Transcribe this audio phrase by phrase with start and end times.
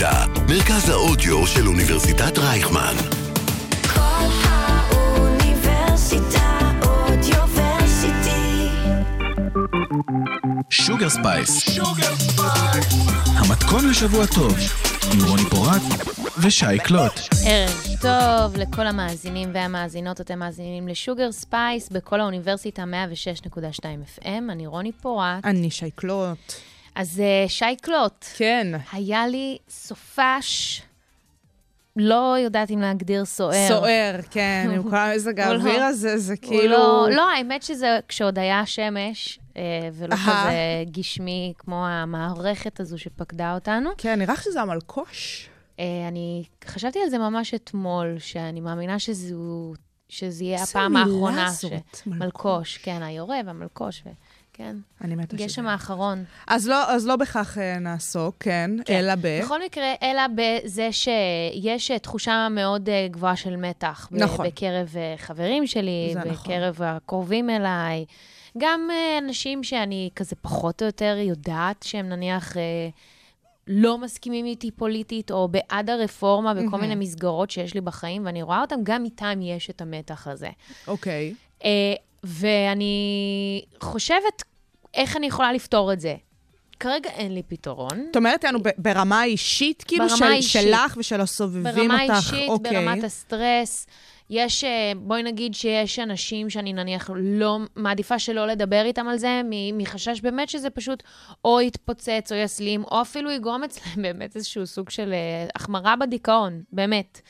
[0.00, 2.94] האוניברסיטה, מרכז האודיו של אוניברסיטת רייכמן.
[3.94, 4.00] קול
[4.44, 8.68] האוניברסיטה אודיוורסיטי.
[10.70, 11.78] שוגר ספייס.
[13.26, 14.54] המתכון לשבוע טוב,
[15.12, 15.82] עם רוני פורט
[16.42, 17.20] ושי קלוט.
[17.46, 23.58] ערב טוב לכל המאזינים והמאזינות, אתם מאזינים לשוגר ספייס בקול האוניברסיטה 106.2
[24.18, 25.44] FM, אני רוני פורט.
[25.44, 26.54] אני שי קלוט.
[26.98, 28.66] אז אה, שי קלוט, כן.
[28.92, 30.82] היה לי סופש,
[31.96, 33.68] לא יודעת אם להגדיר סוער.
[33.68, 36.68] סוער, כן, עם כל המזג הוא לא- האוויר הזה, זה כאילו...
[36.72, 39.62] לא, לא, האמת שזה כשעוד היה שמש, אה,
[39.92, 40.16] ולא.
[40.16, 40.50] כזה
[40.90, 43.90] גשמי כמו המערכת הזו שפקדה אותנו.
[43.98, 45.48] כן, נראה שזה המלקוש.
[45.80, 49.72] אה, אני חשבתי על זה ממש אתמול, שאני מאמינה שזו,
[50.08, 51.50] שזה יהיה איזה הפעם מילה האחרונה.
[51.50, 51.72] זאת, ש-
[52.06, 52.06] מלקוש.
[52.06, 54.10] מלקוש, כן, היורה והמלקוש, ו...
[54.58, 54.76] כן.
[55.00, 55.46] אני מתה שזה.
[55.46, 56.24] גשם האחרון.
[56.46, 58.94] אז לא, אז לא בכך אה, נעסוק, כן, כן.
[58.94, 59.40] אלא ב...
[59.42, 64.08] בכל מקרה, אלא בזה שיש אה, תחושה מאוד אה, גבוהה של מתח.
[64.10, 64.46] נכון.
[64.46, 66.32] בקרב אה, חברים שלי, נכון.
[66.32, 68.04] בקרב הקרובים אליי.
[68.58, 72.88] גם אה, אנשים שאני כזה פחות או יותר יודעת שהם נניח אה,
[73.66, 76.80] לא מסכימים איתי פוליטית, או בעד הרפורמה בכל מהמם.
[76.80, 80.50] מיני מסגרות שיש לי בחיים, ואני רואה אותם, גם איתם יש את המתח הזה.
[80.86, 81.34] אוקיי.
[81.64, 84.42] אה, ואני חושבת
[84.94, 86.14] איך אני יכולה לפתור את זה.
[86.80, 88.04] כרגע אין לי פתרון.
[88.06, 90.62] זאת אומרת, ב- ברמה האישית, כאילו, ברמה של, האישית.
[90.62, 92.12] שלך ושל הסובבים ברמה אותך?
[92.14, 92.72] האישית, אוקיי.
[92.72, 93.86] ברמת הסטרס.
[94.30, 99.40] יש, אה, בואי נגיד שיש אנשים שאני נניח לא, מעדיפה שלא לדבר איתם על זה,
[99.72, 101.02] מחשש באמת שזה פשוט
[101.44, 106.62] או יתפוצץ או יסלים, או אפילו יגרום אצלם באמת איזשהו סוג של אה, החמרה בדיכאון,
[106.72, 107.20] באמת.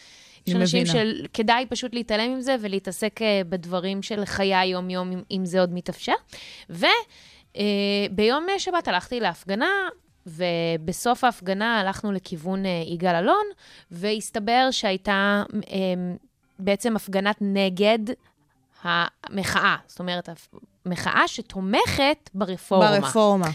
[0.49, 0.87] יש אנשים.
[0.87, 6.13] שכדאי פשוט להתעלם עם זה ולהתעסק אה, בדברים של חיי היום-יום, אם, זה עוד מתאפשר.
[6.71, 9.71] וביום שבת הלכתי להפגנה,
[10.27, 13.45] ובסוף ההפגנה הלכנו לכיוון אה, יגאל אלון,
[13.91, 15.77] והסתבר שהייתה אה,
[16.59, 17.99] בעצם הפגנת נגד
[18.83, 19.77] המחאה.
[19.87, 20.29] זאת אומרת,
[20.87, 23.01] מחאה שתומכת ברפורמה.
[23.01, 23.49] ברפורמה.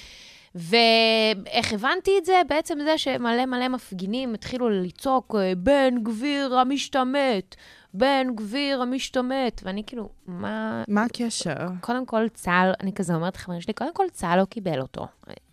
[0.55, 2.41] ואיך הבנתי את זה?
[2.49, 7.55] בעצם זה שמלא מלא מפגינים התחילו לצעוק, אה, בן גביר המשתמט,
[7.93, 9.61] בן גביר המשתמט.
[9.63, 10.83] ואני כאילו, מה...
[10.87, 11.55] מה הקשר?
[11.81, 15.07] קודם כל, צה"ל, אני כזה אומרת לחברים שלי, קודם כל, צה"ל לא קיבל אותו.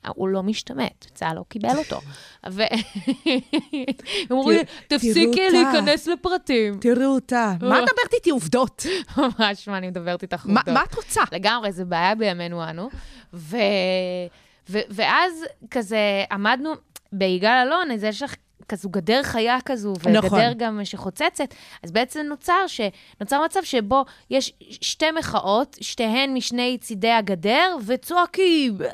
[0.09, 2.01] הוא לא משתמט, צה"ל לא קיבל אותו.
[2.51, 2.63] ו...
[4.31, 6.79] הם אמרו לי, תפסיקי אותה." להיכנס לפרטים.
[6.81, 7.55] תראו אותה.
[7.61, 8.87] מה את מדברת איתי עובדות?
[9.17, 10.69] ממש, מה, אני מדברת איתך עובדות.
[10.69, 11.23] מה את רוצה?
[11.33, 12.89] לגמרי, זה בעיה בימינו אנו.
[14.71, 15.99] ואז כזה
[16.33, 16.71] עמדנו
[17.13, 18.35] ביגאל אלון, אז יש לך
[18.71, 20.41] כזו גדר חיה כזו, וגדר נכון.
[20.57, 22.81] גם שחוצצת, אז בעצם נוצר, ש...
[23.21, 28.87] נוצר מצב שבו יש שתי מחאות, שתיהן משני צידי הגדר, וצועקים, "אה,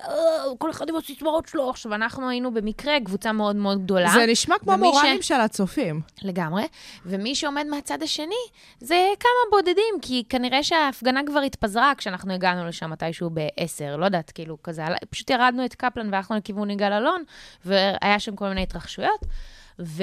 [0.58, 1.70] כל אחד עם הסיסמאות שלו.
[1.70, 4.08] עכשיו, אנחנו היינו במקרה קבוצה מאוד מאוד גדולה.
[4.14, 4.88] זה נשמע כמו ומי
[5.22, 6.00] ש- של הצופים.
[6.22, 6.62] לגמרי.
[7.06, 8.34] ומי שעומד מהצד השני
[8.80, 14.30] זה כמה בודדים, כי כנראה שההפגנה כבר התפזרה כשאנחנו הגענו לשם מתישהו ב-10, לא יודעת,
[14.30, 17.22] כאילו כזה, פשוט ירדנו את קפלן והלכנו לכיוון יגאל אלון,
[17.64, 19.20] והיה שם כל מיני התרחשויות,
[19.78, 20.02] ו...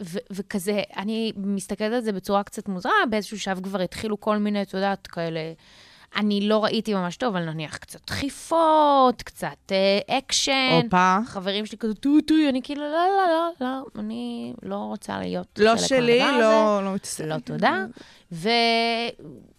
[0.00, 4.62] ו- וכזה, אני מסתכלת על זה בצורה קצת מוזרה, באיזשהו שלב כבר התחילו כל מיני,
[4.62, 5.40] את יודעת, כאלה...
[6.16, 10.80] אני לא ראיתי ממש טוב, אבל נניח קצת דחיפות, קצת אה, אקשן.
[10.84, 11.18] הופה.
[11.26, 15.58] חברים שלי כזה, טוי טוי, אני כאילו, לא, לא, לא, לא, אני לא רוצה להיות
[15.58, 16.42] לא חלק שלי, מהדבר הזה.
[16.42, 17.24] לא לא מתעסק.
[17.24, 17.84] לא תודה.
[18.32, 18.48] ו...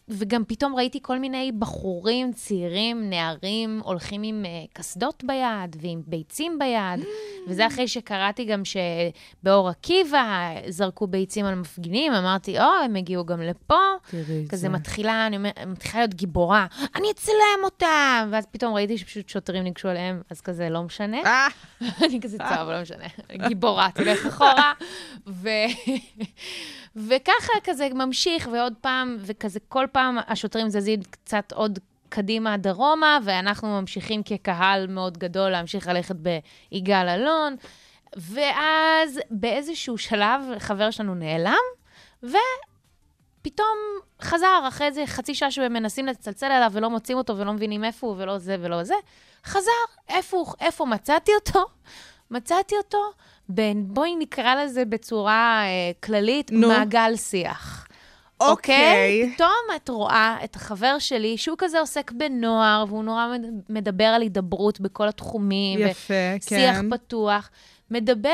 [0.09, 6.59] וגם פתאום ראיתי כל מיני בחורים, צעירים, נערים, הולכים עם uh, קסדות ביד ועם ביצים
[6.59, 7.05] ביד.
[7.47, 13.41] וזה אחרי שקראתי גם שבאור עקיבא זרקו ביצים על מפגינים, אמרתי, או, הם הגיעו גם
[13.41, 13.75] לפה.
[14.11, 14.69] תראי כזה זה.
[14.69, 16.65] מתחילה, אני אומרת, מתחילה להיות גיבורה,
[16.95, 18.29] אני אצלם אותם!
[18.31, 21.17] ואז פתאום ראיתי שפשוט שוטרים ניגשו אליהם, אז כזה, לא משנה.
[21.25, 21.47] אה,
[22.05, 23.05] אני כזה, טוב, לא משנה.
[23.47, 24.73] גיבורה, תלך אחורה.
[27.07, 31.79] וככה כזה ממשיך, ועוד פעם, וכזה כל פעם השוטרים זזים קצת עוד
[32.09, 37.55] קדימה דרומה, ואנחנו ממשיכים כקהל מאוד גדול להמשיך ללכת ביגאל אלון.
[38.15, 41.53] ואז באיזשהו שלב חבר שלנו נעלם,
[42.23, 43.77] ופתאום
[44.21, 48.15] חזר, אחרי איזה חצי שעה שמנסים לצלצל אליו ולא מוצאים אותו ולא מבינים איפה הוא
[48.17, 48.95] ולא זה ולא זה,
[49.45, 49.71] חזר.
[50.09, 51.65] איפה, איפה מצאתי אותו?
[52.31, 53.11] מצאתי אותו
[53.49, 56.67] בין, בואי נקרא לזה בצורה אה, כללית, נו.
[56.67, 57.85] מעגל שיח.
[58.39, 59.31] אוקיי.
[59.35, 64.21] פתאום את רואה את החבר שלי, שהוא כזה עוסק בנוער, והוא נורא מד- מדבר על
[64.21, 65.79] הידברות בכל התחומים.
[65.79, 66.89] יפה, שיח כן.
[66.89, 67.49] פתוח.
[67.91, 68.29] מדבר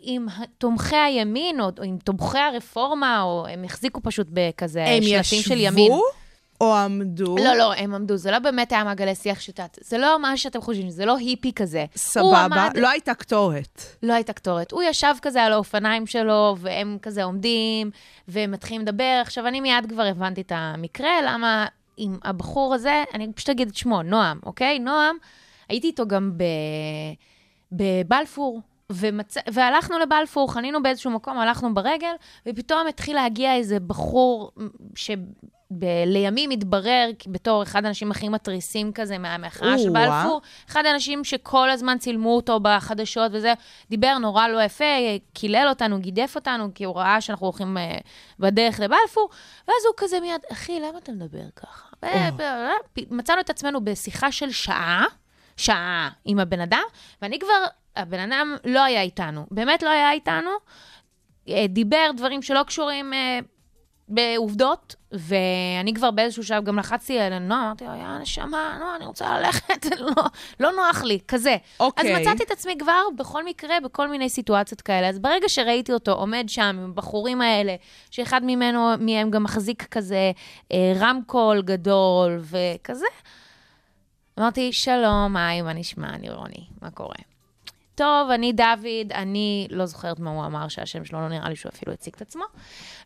[0.00, 0.26] עם
[0.58, 5.60] תומכי הימין, או, או עם תומכי הרפורמה, או הם החזיקו פשוט בכזה הם שלטים של
[5.60, 5.84] ימין.
[5.84, 6.02] ישבו?
[6.60, 7.36] או עמדו.
[7.44, 10.60] לא, לא, הם עמדו, זה לא באמת היה מעגלי שיח שתת, זה לא מה שאתם
[10.60, 11.84] חושבים, זה לא היפי כזה.
[11.96, 13.82] סבבה, עמד- לא הייתה קטורת.
[14.02, 14.72] לא הייתה קטורת.
[14.72, 17.90] הוא ישב כזה על האופניים שלו, והם כזה עומדים,
[18.28, 19.18] ומתחילים לדבר.
[19.22, 21.66] עכשיו, אני מיד כבר הבנתי את המקרה, למה
[21.96, 24.78] עם הבחור הזה, אני פשוט אגיד את שמו, נועם, אוקיי?
[24.78, 25.16] נועם,
[25.68, 26.42] הייתי איתו גם ב...
[27.72, 28.60] בבלפור.
[28.92, 29.34] ומצ...
[29.52, 32.12] והלכנו לבלפור, חנינו באיזשהו מקום, הלכנו ברגל,
[32.48, 34.50] ופתאום התחיל להגיע איזה בחור
[35.78, 39.90] שלימים התברר בתור אחד האנשים הכי מתריסים כזה מהמחאה של.
[39.90, 40.40] בלפור.
[40.68, 43.52] אחד האנשים שכל הזמן צילמו אותו בחדשות וזה,
[43.90, 44.84] דיבר נורא לא יפה,
[45.32, 47.98] קילל אותנו, גידף אותנו, כי הוא ראה שאנחנו הולכים אה,
[48.38, 49.30] בדרך לבלפור,
[49.68, 51.88] ואז הוא כזה מיד, אחי, למה אתה מדבר ככה?
[52.04, 55.04] ו- ו- מצאנו את עצמנו בשיחה של שעה,
[55.56, 56.82] שעה עם הבן אדם,
[57.22, 57.64] ואני כבר,
[57.96, 60.50] הבן אדם לא היה איתנו, באמת לא היה איתנו,
[61.48, 63.38] אה, דיבר דברים שלא קשורים אה,
[64.10, 69.06] בעובדות, ואני כבר באיזשהו שלב גם לחצתי על נועה, אמרתי לו, יא נשמה, נועה, אני
[69.06, 70.24] רוצה ללכת, לא,
[70.60, 71.56] לא נוח לי, כזה.
[71.80, 72.16] אוקיי.
[72.16, 75.08] אז מצאתי את עצמי כבר בכל מקרה, בכל מיני סיטואציות כאלה.
[75.08, 77.76] אז ברגע שראיתי אותו עומד שם עם הבחורים האלה,
[78.10, 80.32] שאחד ממנו, מהם גם מחזיק כזה
[80.72, 83.06] אה, רמקול גדול וכזה,
[84.38, 86.08] אמרתי, שלום, היי, מה נשמע?
[86.08, 87.29] אני רוני, מה קורה?
[88.00, 91.70] טוב, אני דוד, אני לא זוכרת מה הוא אמר, שהשם שלו לא נראה לי שהוא
[91.74, 92.44] אפילו הציג את עצמו.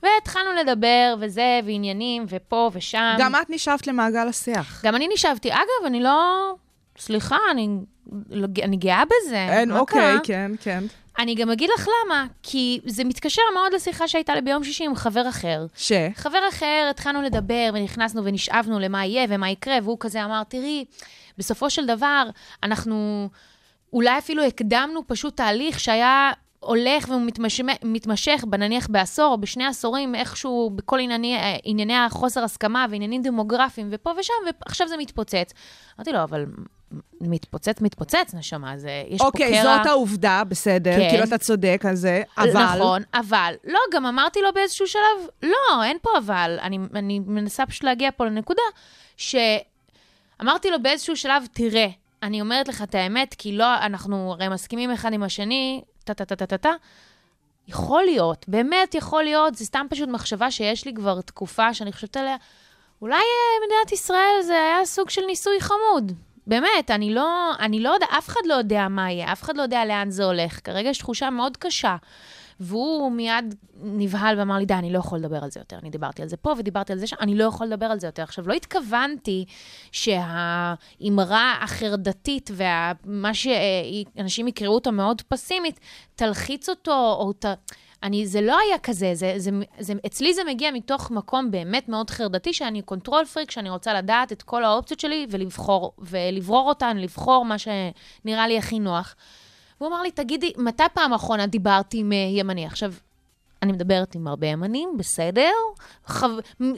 [0.03, 3.17] והתחלנו לדבר, וזה, ועניינים, ופה ושם.
[3.19, 4.83] גם את נשאבת למעגל השיח.
[4.85, 5.53] גם אני נשבתי.
[5.53, 6.53] אגב, אני לא...
[6.99, 7.69] סליחה, אני,
[8.63, 9.47] אני גאה בזה.
[9.51, 10.19] אין, אוקיי, קרה?
[10.25, 10.85] כן, כן.
[11.19, 14.95] אני גם אגיד לך למה, כי זה מתקשר מאוד לשיחה שהייתה לי ביום שישי עם
[14.95, 15.67] חבר אחר.
[15.77, 15.93] ש?
[16.15, 20.85] חבר אחר, התחלנו לדבר ונכנסנו ונשאבנו למה יהיה ומה יקרה, והוא כזה אמר, תראי,
[21.39, 22.29] בסופו של דבר,
[22.63, 23.29] אנחנו
[23.95, 27.09] אולי אפילו הקדמנו פשוט תהליך שהיה הולך
[27.83, 34.13] ומתמשך, נניח בעשור או בשני עשורים, איכשהו בכל ענייני, ענייני החוסר הסכמה ועניינים דמוגרפיים ופה
[34.19, 35.53] ושם, ועכשיו זה מתפוצץ.
[35.99, 36.47] אמרתי לו, אבל
[37.21, 39.47] מתפוצץ, מתפוצץ, נשמה, זה, יש פה קרע.
[39.47, 41.09] אוקיי, זאת העובדה, בסדר, כן.
[41.11, 42.75] כאילו אתה צודק על זה, אבל...
[42.77, 46.59] נכון, אבל, לא, גם אמרתי לו באיזשהו שלב, לא, אין פה אבל.
[46.63, 48.63] אני, אני מנסה פשוט להגיע פה לנקודה,
[49.17, 51.89] שאמרתי לו באיזשהו שלב, תראה,
[52.25, 56.73] אני אומרת לך את האמת, כי לא, אנחנו הרי מסכימים אחד עם השני, טה-טה-טה-טה-טה.
[57.69, 62.17] יכול להיות, באמת יכול להיות, זה סתם פשוט מחשבה שיש לי כבר תקופה שאני חושבת
[62.17, 62.37] עליה,
[63.03, 66.13] אולי אה, מדינת ישראל זה היה סוג של ניסוי חמוד.
[66.47, 69.63] באמת, אני לא, אני לא יודע, אף אחד לא יודע מה יהיה, אף אחד לא
[69.63, 70.61] יודע לאן זה הולך.
[70.65, 71.97] כרגע יש תחושה מאוד קשה.
[72.61, 75.79] והוא מיד נבהל ואמר לי, די, אני לא יכול לדבר על זה יותר.
[75.79, 78.07] אני דיברתי על זה פה ודיברתי על זה שם, אני לא יכול לדבר על זה
[78.07, 78.23] יותר.
[78.23, 79.45] עכשיו, לא התכוונתי
[79.93, 85.81] שהאמרה החרדתית ומה שאנשים יקראו אותה מאוד פסימית,
[86.15, 87.45] תלחיץ אותו או ת...
[88.05, 92.11] אני, זה לא היה כזה, זה, זה, זה, אצלי זה מגיע מתוך מקום באמת מאוד
[92.11, 97.45] חרדתי, שאני control freak, שאני רוצה לדעת את כל האופציות שלי ולבחור, ולברור אותן, לבחור
[97.45, 99.15] מה שנראה לי הכי נוח.
[99.81, 102.67] והוא אמר לי, תגידי, מתי פעם אחרונה דיברתי עם אה, ימני?
[102.67, 102.93] עכשיו,
[103.63, 105.53] אני מדברת עם הרבה ימנים, בסדר?
[106.07, 106.31] חב...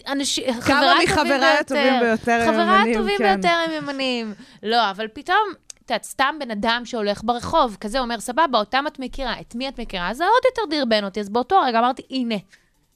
[0.09, 0.41] אנש...
[0.41, 3.25] כמה מחבריי הטובים ביותר הם חבריי ימנים, הטובים כן.
[3.35, 4.35] ביותר הם ימנים.
[4.63, 5.39] לא, אבל פתאום,
[5.85, 9.69] את יודעת, סתם בן אדם שהולך ברחוב, כזה אומר, סבבה, אותם את מכירה, את מי
[9.69, 10.15] את מכירה?
[10.15, 11.21] זה עוד יותר דרבן אותי.
[11.21, 12.37] אז באותו רגע אמרתי, הנה,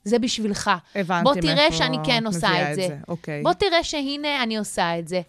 [0.04, 0.70] זה בשבילך.
[0.94, 2.96] הבנתי בוא תראה מאיפה שאני כן עושה מביאה את זה.
[3.08, 3.42] אוקיי.
[3.42, 5.20] בוא תראה שהנה אני עושה את זה.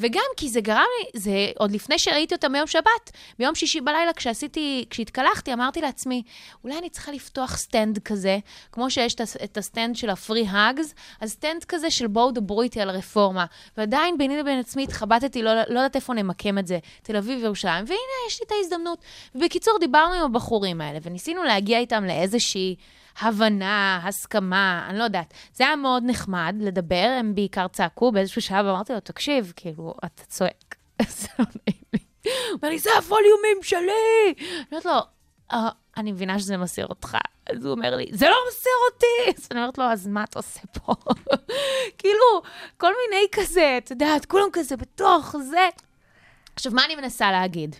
[0.00, 4.12] וגם כי זה גרם לי, זה עוד לפני שראיתי אותם ביום שבת, ביום שישי בלילה
[4.12, 6.22] כשעשיתי, כשהתקלחתי, אמרתי לעצמי,
[6.64, 8.38] אולי אני צריכה לפתוח סטנד כזה,
[8.72, 12.30] כמו שיש את, הס- את הסטנד של ה free hugs, אז סטנד כזה של בואו
[12.30, 13.44] דברו איתי על הרפורמה.
[13.76, 17.84] ועדיין ביני לבין עצמי התחבטתי, לא, לא יודעת איפה נמקם את זה, תל אביב וירושלים,
[17.84, 18.98] והנה, יש לי את ההזדמנות.
[19.34, 22.76] ובקיצור, דיברנו עם הבחורים האלה, וניסינו להגיע איתם לאיזושהי...
[23.20, 25.34] הבנה, הסכמה, אני לא יודעת.
[25.54, 30.22] זה היה מאוד נחמד לדבר, הם בעיקר צעקו באיזשהו שלב, אמרתי לו, תקשיב, כאילו, אתה
[30.24, 30.74] צועק,
[31.08, 31.98] זה לא נעים לי.
[32.24, 34.34] הוא אומר לי, זה הווליומים שלי!
[34.38, 34.92] אני אומרת לו,
[35.52, 37.18] "אה, אני מבינה שזה מסיר אותך.
[37.50, 39.38] אז הוא אומר לי, זה לא מסיר אותי!
[39.40, 40.94] אז אני אומרת לו, אז מה אתה עושה פה?
[41.98, 42.42] כאילו,
[42.76, 45.68] כל מיני כזה, את יודעת, כולם כזה בתוך זה.
[46.54, 47.76] עכשיו, מה אני מנסה להגיד?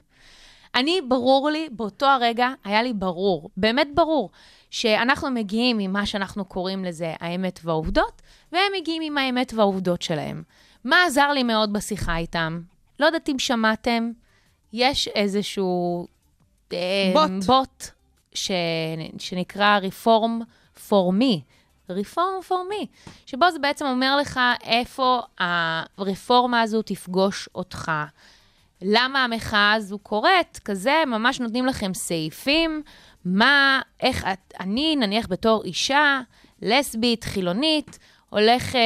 [0.74, 4.30] אני, ברור לי, באותו הרגע, היה לי ברור, באמת ברור,
[4.70, 8.22] שאנחנו מגיעים עם מה שאנחנו קוראים לזה האמת והעובדות,
[8.52, 10.42] והם מגיעים עם האמת והעובדות שלהם.
[10.84, 12.60] מה עזר לי מאוד בשיחה איתם?
[13.00, 14.10] לא יודעת אם שמעתם,
[14.72, 16.06] יש איזשהו...
[16.72, 16.78] אה,
[17.12, 17.44] בוט.
[17.46, 17.84] בוט
[18.34, 18.50] ש...
[19.18, 20.44] שנקרא Reform
[20.88, 21.40] for me.
[21.90, 22.86] Reform for me,
[23.26, 27.92] שבו זה בעצם אומר לך איפה הרפורמה הזו תפגוש אותך.
[28.82, 30.60] למה המחאה הזו קורית?
[30.64, 32.82] כזה, ממש נותנים לכם סעיפים,
[33.24, 36.20] מה, איך את, אני, נניח בתור אישה,
[36.62, 37.98] לסבית, חילונית,
[38.30, 38.80] הולך, אה,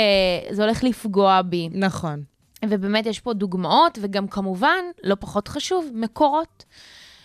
[0.54, 1.68] זה הולך לפגוע בי.
[1.72, 2.22] נכון.
[2.64, 6.64] ובאמת יש פה דוגמאות, וגם כמובן, לא פחות חשוב, מקורות.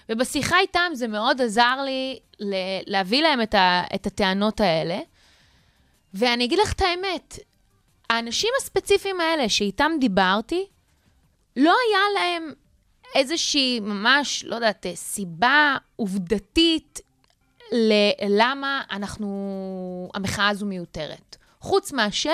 [0.09, 4.99] ובשיחה איתם זה מאוד עזר לי ל- להביא להם את, ה- את הטענות האלה.
[6.13, 7.39] ואני אגיד לך את האמת,
[8.09, 10.65] האנשים הספציפיים האלה שאיתם דיברתי,
[11.57, 12.53] לא היה להם
[13.15, 16.99] איזושהי ממש, לא יודעת, סיבה עובדתית
[17.71, 21.35] ללמה אנחנו, המחאה הזו מיותרת.
[21.61, 22.31] חוץ מאשר,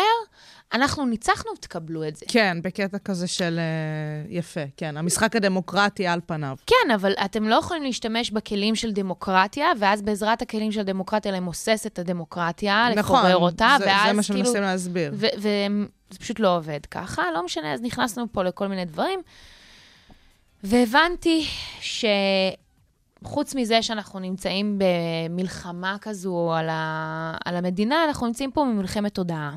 [0.74, 2.26] אנחנו ניצחנו, תקבלו את זה.
[2.30, 3.60] כן, בקטע כזה של...
[3.60, 4.98] אה, יפה, כן.
[4.98, 6.56] המשחק הדמוקרטי על פניו.
[6.66, 11.84] כן, אבל אתם לא יכולים להשתמש בכלים של דמוקרטיה, ואז בעזרת הכלים של דמוקרטיה למוסס
[11.88, 14.46] את הדמוקרטיה, נכון, לפורר אותה, זה, ואז זה מה כאילו...
[14.46, 15.12] שמנסים להסביר.
[15.14, 15.68] וזה
[16.20, 19.22] פשוט לא עובד ככה, לא משנה, אז נכנסנו פה לכל מיני דברים.
[20.66, 21.46] והבנתי
[23.22, 27.38] שחוץ מזה שאנחנו נמצאים במלחמה כזו על, ה...
[27.46, 29.56] על המדינה, אנחנו נמצאים פה במלחמת תודעה.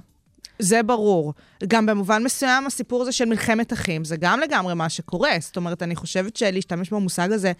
[0.58, 1.32] זה ברור.
[1.66, 5.30] גם במובן מסוים, הסיפור הזה של מלחמת אחים, זה גם לגמרי מה שקורה.
[5.40, 7.52] זאת אומרת, אני חושבת שלהשתמש במושג הזה,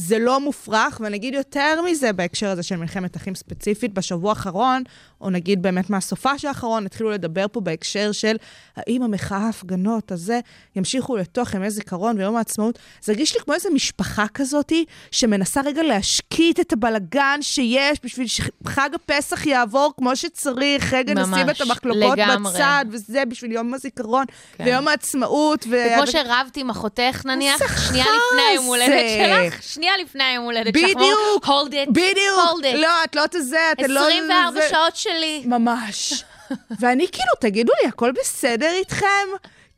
[0.00, 3.94] זה לא מופרך, ואני אגיד יותר מזה בהקשר הזה של מלחמת אחים ספציפית.
[3.94, 4.82] בשבוע האחרון,
[5.20, 8.36] או נגיד באמת מהסופה של האחרון, התחילו לדבר פה בהקשר של
[8.76, 10.40] האם המחאה ההפגנות הזה
[10.76, 12.78] ימשיכו לתוך ימי זיכרון ויום העצמאות.
[13.02, 18.90] זה הרגיש לי כמו איזו משפחה כזאתי, שמנסה רגע להשקיט את הבלגן שיש בשביל שחג
[18.94, 22.52] הפסח יעבור כמו שצריך, רגע ממש, נשים את המחלוקות לגמרי.
[22.52, 24.24] בצד, וזה בשביל יום הזיכרון
[24.56, 24.64] כן.
[24.64, 25.66] ויום העצמאות.
[25.70, 25.76] ו...
[25.96, 30.90] כמו שרבת עם אחותך נניח, שנייה לפני היום הולדת שלך, שנייה לפני היום הולדת שלך.
[30.90, 32.38] בדיוק, hold it, בדיוק.
[32.50, 32.76] hold it.
[32.76, 34.00] לא, את לא תזה, את לא...
[34.00, 35.42] 24 זה- שעות שלי.
[35.46, 36.24] ממש.
[36.80, 39.06] ואני כאילו, תגידו לי, הכל בסדר איתכם?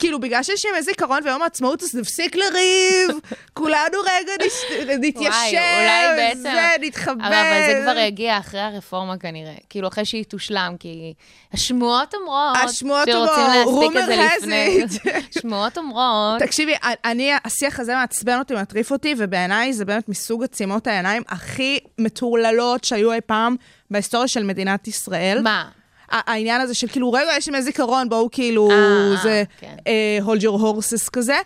[0.00, 3.10] כאילו, בגלל שיש ימי זיכרון ויום העצמאות, אז נפסיק לריב,
[3.54, 7.20] כולנו רגע נש- נתיישב, אולי בעצם- זה, נתחבב.
[7.22, 9.52] אבל, אבל זה כבר יגיע אחרי הרפורמה כנראה.
[9.70, 11.14] כאילו, אחרי שהיא תושלם, כי
[11.52, 12.56] השמועות אומרות...
[12.64, 13.92] השמועות אומרות,
[14.38, 14.82] לפני.
[14.84, 15.08] it.
[15.40, 16.38] שמועות אומרות...
[16.42, 21.78] תקשיבי, אני, השיח הזה מעצבן אותי, מטריף אותי, ובעיניי זה באמת מסוג עצימות העיניים הכי
[21.98, 23.56] מטורללות שהיו אי פעם
[23.90, 25.40] בהיסטוריה של מדינת ישראל.
[25.42, 25.68] מה?
[26.10, 29.76] העניין הזה של כאילו, רגע, יש ימי זיכרון, בואו כאילו, אה, זה כן.
[29.86, 31.36] אה, hold your horses כזה.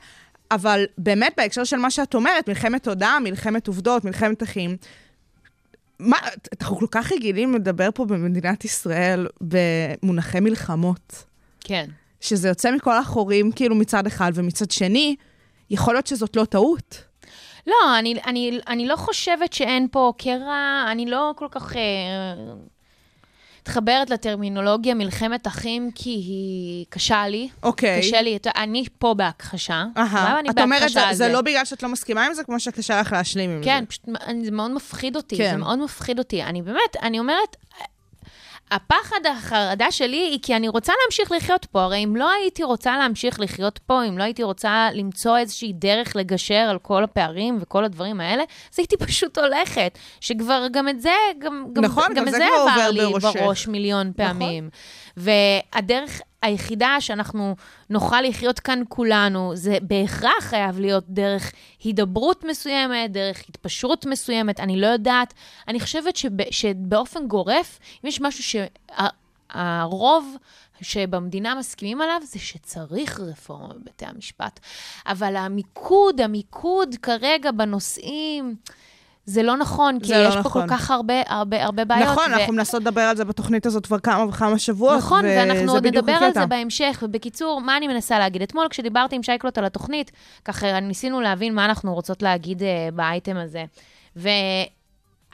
[0.51, 4.77] אבל באמת, בהקשר של מה שאת אומרת, מלחמת תודעה, מלחמת עובדות, מלחמת אחים,
[5.99, 6.17] מה,
[6.61, 11.25] אנחנו כל כך רגילים לדבר פה במדינת ישראל במונחי מלחמות,
[11.61, 11.87] כן.
[12.21, 15.17] שזה יוצא מכל החורים, כאילו, מצד אחד, ומצד שני,
[15.71, 17.05] יכול להיות שזאת לא טעות.
[17.67, 21.77] לא, אני, אני, אני לא חושבת שאין פה קרע, אני לא כל כך...
[21.77, 21.81] אה,
[23.69, 27.49] מתחברת לטרמינולוגיה מלחמת אחים, כי היא קשה לי.
[27.63, 28.01] אוקיי.
[28.01, 29.85] קשה לי, אני פה בהכחשה.
[29.97, 30.41] אהה.
[30.51, 33.63] את אומרת, זה, לא בגלל שאת לא מסכימה עם זה, כמו שקשה לך להשלים עם
[33.65, 33.87] כן, זה.
[33.87, 35.51] פשוט אני- זה מאוד מפחיד אותי, כן.
[35.51, 36.43] זה מאוד מפחיד אותי.
[36.43, 37.57] אני באמת, אני אומרת,
[38.75, 41.83] הפחד, החרדה שלי היא כי אני רוצה להמשיך לחיות פה.
[41.83, 46.17] הרי אם לא הייתי רוצה להמשיך לחיות פה, אם לא הייתי רוצה למצוא איזושהי דרך
[46.17, 49.99] לגשר על כל הפערים וכל הדברים האלה, אז הייתי פשוט הולכת.
[50.21, 53.13] שכבר גם את זה, גם, נכון, גם גם זה זה עבר לי.
[53.35, 54.71] בראש מיליון פעמים.
[55.17, 57.57] והדרך היחידה שאנחנו
[57.91, 61.53] נוכל לחיות כאן כולנו, זה בהכרח חייב להיות דרך
[61.85, 65.35] הידברות מסוימת, דרך התפשרות מסוימת, אני לא יודעת.
[65.69, 68.61] אני חושבת שב, שבאופן גורף, אם יש משהו
[69.55, 70.37] שהרוב
[70.81, 74.61] שבמדינה מסכימים עליו, זה שצריך רפורמה בבתי המשפט.
[75.07, 78.57] אבל המיקוד, המיקוד כרגע בנושאים...
[79.27, 80.69] זה לא נכון, כי לא יש פה נכון.
[80.69, 82.09] כל כך הרבה, הרבה, הרבה בעיות.
[82.09, 85.73] נכון, ו- אנחנו מנסות לדבר על זה בתוכנית הזאת כבר כמה וכמה שבועות, נכון, ואנחנו
[85.73, 86.33] עוד נדבר על.
[86.35, 87.03] זה בהמשך.
[87.03, 88.43] ובקיצור, מה אני מנסה להגיד?
[88.43, 90.11] אתמול כשדיברתי עם שייקלוט על התוכנית,
[90.45, 92.65] ככה ניסינו להבין מה אנחנו רוצות להגיד uh,
[92.95, 93.65] באייטם הזה.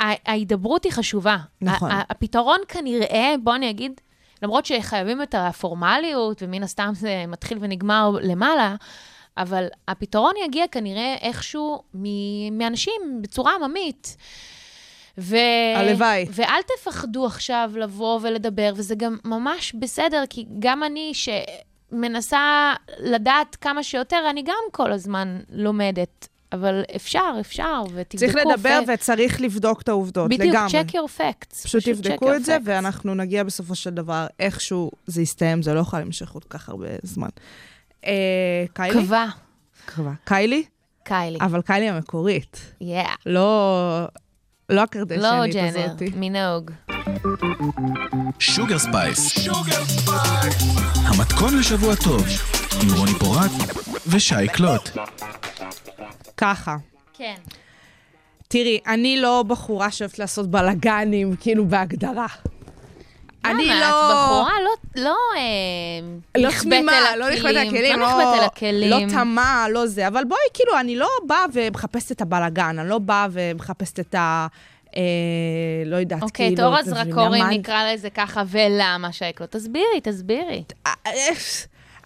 [0.00, 1.36] וההידברות היא חשובה.
[1.60, 1.90] נכון.
[1.92, 4.00] הפתרון כנראה, בוא אני אגיד,
[4.42, 8.74] למרות שחייבים את הפורמליות, ומן הסתם זה מתחיל ונגמר למעלה,
[9.38, 14.16] אבל הפתרון יגיע כנראה איכשהו מ- מאנשים בצורה עממית.
[15.18, 15.36] ו...
[15.76, 16.26] הלוואי.
[16.32, 21.12] ואל תפחדו עכשיו לבוא ולדבר, וזה גם ממש בסדר, כי גם אני
[21.92, 26.28] שמנסה לדעת כמה שיותר, אני גם כל הזמן לומדת.
[26.52, 28.16] אבל אפשר, אפשר, ותבדקו.
[28.32, 30.70] צריך לדבר ו- וצריך לבדוק את העובדות, בדיוק, לגמרי.
[30.80, 31.62] check your facts.
[31.64, 32.60] פשוט check תבדקו את זה, facts.
[32.64, 36.88] ואנחנו נגיע בסופו של דבר, איכשהו זה יסתיים, זה לא יכול להמשך עוד כך הרבה
[37.02, 37.28] זמן.
[38.06, 39.06] אה, קיילי?
[39.06, 39.26] קבע,
[39.84, 40.12] קרבה.
[40.24, 40.64] קיילי?
[41.04, 41.38] קיילי.
[41.40, 42.74] אבל קיילי המקורית.
[42.82, 42.86] Yeah.
[43.26, 44.08] לא...
[44.70, 46.10] לא לא הקרדשנית ג'נר, הזאתי.
[46.16, 46.70] מינוג.
[48.38, 49.48] שוגר ספייס.
[51.04, 52.24] המתכון לשבוע טוב,
[52.82, 53.50] עם רוני פורט
[54.06, 54.90] ושי קלוט.
[56.36, 56.76] ככה.
[57.12, 57.34] כן.
[58.48, 62.26] תראי, אני לא בחורה שאוהבת לעשות בלאגנים, כאילו בהגדרה.
[63.44, 63.66] אני?
[63.66, 63.74] לא...
[63.74, 68.90] את בחורה לא, לא, אה, לא תמימה, לא נכבדת אל הכלים, לא נכבדת אל הכלים.
[68.90, 70.06] לא תמה, לא זה.
[70.08, 74.46] אבל בואי, כאילו, אני לא באה ומחפשת את הבלגן, אני לא באה ומחפשת את ה...
[74.96, 75.02] אה,
[75.86, 76.74] לא יודעת, אוקיי, כאילו...
[76.74, 79.46] את מבינה הזרקורים נקרא לזה ככה, ולמה שייקלו?
[79.50, 80.62] תסבירי, תסבירי.
[80.86, 81.12] אה, אה,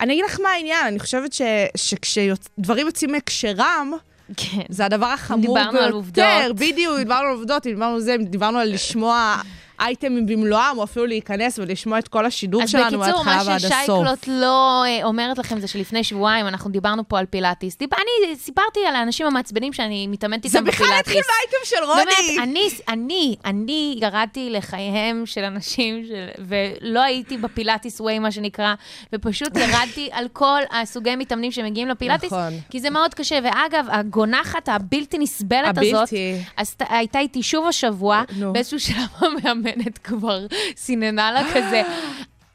[0.01, 1.43] אני אגיד לך מה העניין, אני חושבת ש-
[1.77, 3.93] שכשדברים יוצאים מהקשרם,
[4.37, 4.63] כן.
[4.69, 5.87] זה הדבר החמור דיברנו ביותר.
[5.87, 6.57] על עובדות.
[6.57, 9.37] בדיוק, דיברנו על עובדות, דיברנו על זה, דיברנו על לשמוע
[9.81, 13.65] אייטמים במלואם, או אפילו להיכנס ולשמוע את כל השידור אז שלנו בקיצור, מההתחלה מה ועד
[13.65, 13.83] הסוף.
[13.85, 17.79] ששייקלוט לא אה, אומרת לכם זה שלפני שבועיים אנחנו דיברנו פה על פילאטיס.
[17.79, 17.91] דיב...
[17.95, 21.01] אני סיפרתי על האנשים המעצבנים שאני מתאמנת זה איתם בכלל בפילאטיס.
[21.01, 22.05] התחיל מהאייטם של רוני.
[22.05, 28.75] באמת, אני, אני, אני ירדתי לחייהם של אנשים, של, ולא הייתי בפילאטיס ווי, מה שנקרא,
[29.13, 32.53] ופשוט ירדתי על כל הסוגי מתאמנים שמגיעים לפילאטיס, נכון.
[32.71, 33.39] כי זה מאוד קשה.
[33.45, 36.35] ואגב, הגונחת הבלתי נסבלת הזאת, הבלתי.
[36.57, 38.23] אז הייתה איתי שוב השבוע.
[38.53, 39.09] באיזשהו שלב
[39.67, 41.83] המאמנת כבר סיננה לה כזה.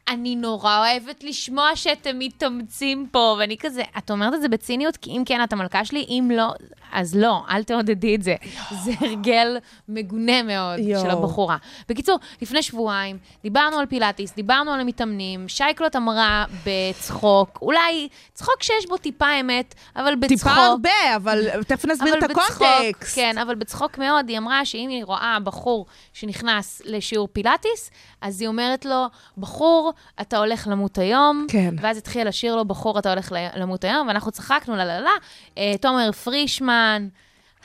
[0.09, 5.09] אני נורא אוהבת לשמוע שאתם מתאמצים פה, ואני כזה, את אומרת את זה בציניות, כי
[5.09, 6.53] אם כן, את המלכה שלי, אם לא,
[6.91, 8.35] אז לא, אל תעודדי את זה.
[8.83, 9.57] זה הרגל
[9.89, 11.01] מגונה מאוד יואו.
[11.01, 11.57] של הבחורה.
[11.89, 18.87] בקיצור, לפני שבועיים דיברנו על פילאטיס, דיברנו על המתאמנים, שייקלוט אמרה בצחוק, אולי צחוק שיש
[18.87, 20.37] בו טיפה אמת, אבל בצחוק.
[20.37, 23.15] טיפה הרבה, אבל תכף נסביר את הקונטקסט.
[23.15, 28.47] כן, אבל בצחוק מאוד, היא אמרה שאם היא רואה בחור שנכנס לשיעור פילאטיס, אז היא
[28.47, 29.05] אומרת לו,
[29.37, 31.45] בחור, אתה הולך למות היום.
[31.49, 31.75] כן.
[31.81, 35.09] ואז התחיל לשיר לו, בחור, אתה הולך למות היום, ואנחנו צחקנו, לה לה לה.
[35.57, 37.07] אה, תומר פרישמן,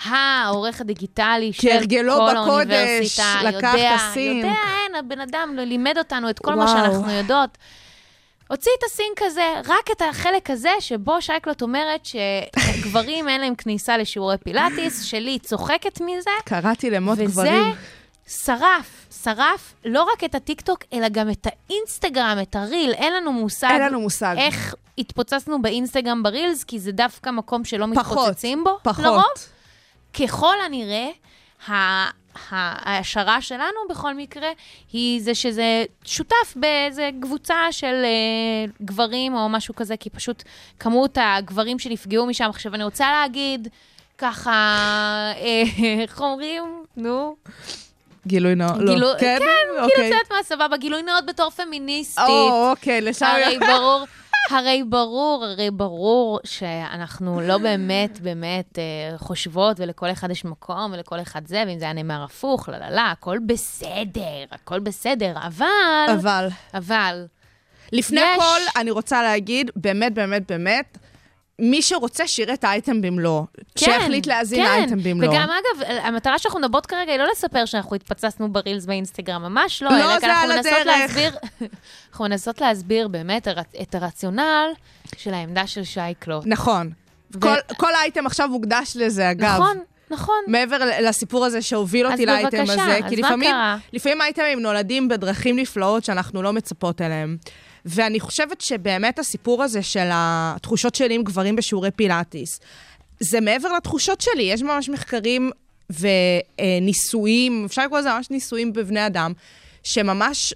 [0.04, 1.68] העורך הדיגיטלי של
[2.04, 4.36] כל האוניברסיטה, לקח יודע, הסין.
[4.36, 6.76] יודע, אין, הבן אדם לימד אותנו את כל מה וואו.
[6.76, 7.58] שאנחנו יודעות.
[8.48, 13.96] הוציא את הסינק הזה, רק את החלק הזה, שבו שייקלוט אומרת שגברים אין להם כניסה
[13.98, 17.74] לשיעורי פילאטיס, שלי צוחקת מזה, קראתי למות וזה גברים.
[18.26, 22.92] שרף, שרף לא רק את הטיקטוק, אלא גם את האינסטגרם, את הריל.
[22.92, 24.34] אין לנו מושג אין לנו מושג.
[24.38, 29.04] איך התפוצצנו באינסטגרם ברילס, כי זה דווקא מקום שלא פחות, מתפוצצים בו, פחות.
[29.04, 29.22] לרוב.
[30.20, 31.08] ככל הנראה,
[32.50, 34.48] ההשערה שלנו בכל מקרה,
[34.92, 40.42] היא זה שזה שותף באיזה קבוצה של אה, גברים או משהו כזה, כי פשוט
[40.78, 42.50] כמות הגברים שנפגעו משם.
[42.50, 43.68] עכשיו, אני רוצה להגיד,
[44.18, 44.50] ככה,
[45.36, 45.62] אה,
[46.02, 46.84] איך אומרים?
[46.96, 47.36] נו.
[48.26, 48.76] גילוי נאות.
[48.78, 48.92] לא.
[48.94, 49.36] גילו- כן?
[49.38, 50.08] כן, כאילו, אוקיי.
[50.08, 52.24] את יודעת מה, סבבה, גילוי נאות בתור פמיניסטית.
[52.28, 53.26] או, אוקיי, לשם...
[53.26, 54.04] הרי ברור,
[54.50, 61.20] הרי ברור, הרי ברור שאנחנו לא באמת באמת אה, חושבות, ולכל אחד יש מקום, ולכל
[61.20, 64.20] אחד זה, ואם זה היה נאמר הפוך, לא, לא, לא, הכל בסדר,
[64.52, 65.66] הכל בסדר, אבל,
[66.14, 66.48] אבל...
[66.74, 67.26] אבל,
[67.92, 68.26] לפני יש.
[68.38, 70.98] הכל, אני רוצה להגיד, באמת, באמת, באמת,
[71.58, 73.46] מי שרוצה שיראה את האייטם במלואו.
[73.78, 74.70] שיחליט להאזין כן.
[74.70, 75.32] לאייטם במלואו.
[75.32, 79.90] וגם, אגב, המטרה שאנחנו מדברות כרגע היא לא לספר שאנחנו התפצצנו ברילס באינסטגרם, ממש לא.
[79.90, 80.86] לא, אלא כי זה על הדרך.
[80.86, 81.30] להסביר,
[82.10, 83.48] אנחנו מנסות להסביר באמת
[83.82, 84.66] את הרציונל
[85.16, 86.44] של העמדה של שייקלוט.
[86.46, 86.90] נכון.
[87.34, 89.44] ו- כל- כל האייטם עכשיו מוקדש לזה, אגב.
[89.54, 89.78] נכון,
[90.10, 90.34] נכון.
[90.46, 93.76] מעבר לסיפור הזה שהוביל אותי אז לאייטם בבקשה, הזה, אז כי מה לפעמים, קרה?
[93.92, 97.36] לפעמים האייטמים נולדים בדרכים נפלאות שאנחנו לא מצפות אליהם.
[97.84, 102.60] ואני חושבת שבאמת הסיפור הזה של התחושות שלי עם גברים בשיעורי פילאטיס,
[103.20, 105.50] זה מעבר לתחושות שלי, יש ממש מחקרים
[105.90, 109.32] וניסויים, אפשר לקרוא לזה ממש ניסויים בבני אדם,
[109.82, 110.54] שממש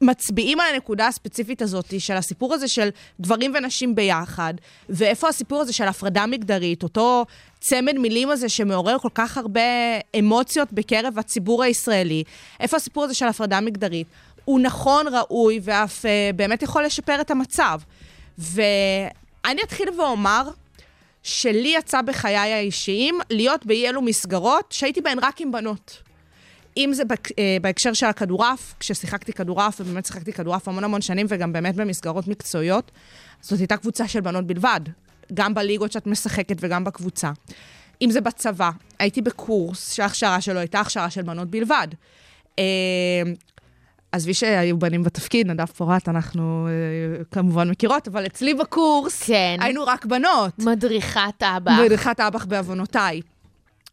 [0.00, 2.88] מצביעים על הנקודה הספציפית הזאת של הסיפור הזה של
[3.20, 4.54] גברים ונשים ביחד,
[4.88, 7.24] ואיפה הסיפור הזה של הפרדה מגדרית, אותו
[7.60, 9.60] צמד מילים הזה שמעורר כל כך הרבה
[10.18, 12.24] אמוציות בקרב הציבור הישראלי,
[12.60, 14.06] איפה הסיפור הזה של הפרדה מגדרית?
[14.48, 17.80] הוא נכון, ראוי, ואף uh, באמת יכול לשפר את המצב.
[18.38, 20.48] ואני אתחיל ואומר
[21.22, 26.02] שלי יצא בחיי האישיים להיות באי אלו מסגרות שהייתי בהן רק עם בנות.
[26.76, 27.02] אם זה
[27.38, 32.28] אה, בהקשר של הכדורעף, כששיחקתי כדורעף, ובאמת שיחקתי כדורעף המון המון שנים, וגם באמת במסגרות
[32.28, 32.90] מקצועיות,
[33.40, 34.80] זאת הייתה קבוצה של בנות בלבד,
[35.34, 37.30] גם בליגות שאת משחקת וגם בקבוצה.
[38.02, 41.88] אם זה בצבא, הייתי בקורס שההכשרה שלו הייתה הכשרה של בנות בלבד.
[44.12, 49.56] עזבי שהיו בנים בתפקיד, נדב פורט, אנחנו אה, כמובן מכירות, אבל אצלי בקורס כן.
[49.60, 50.58] היינו רק בנות.
[50.58, 51.72] מדריכת אבא.
[51.84, 53.20] מדריכת האב"ח בעוונותיי.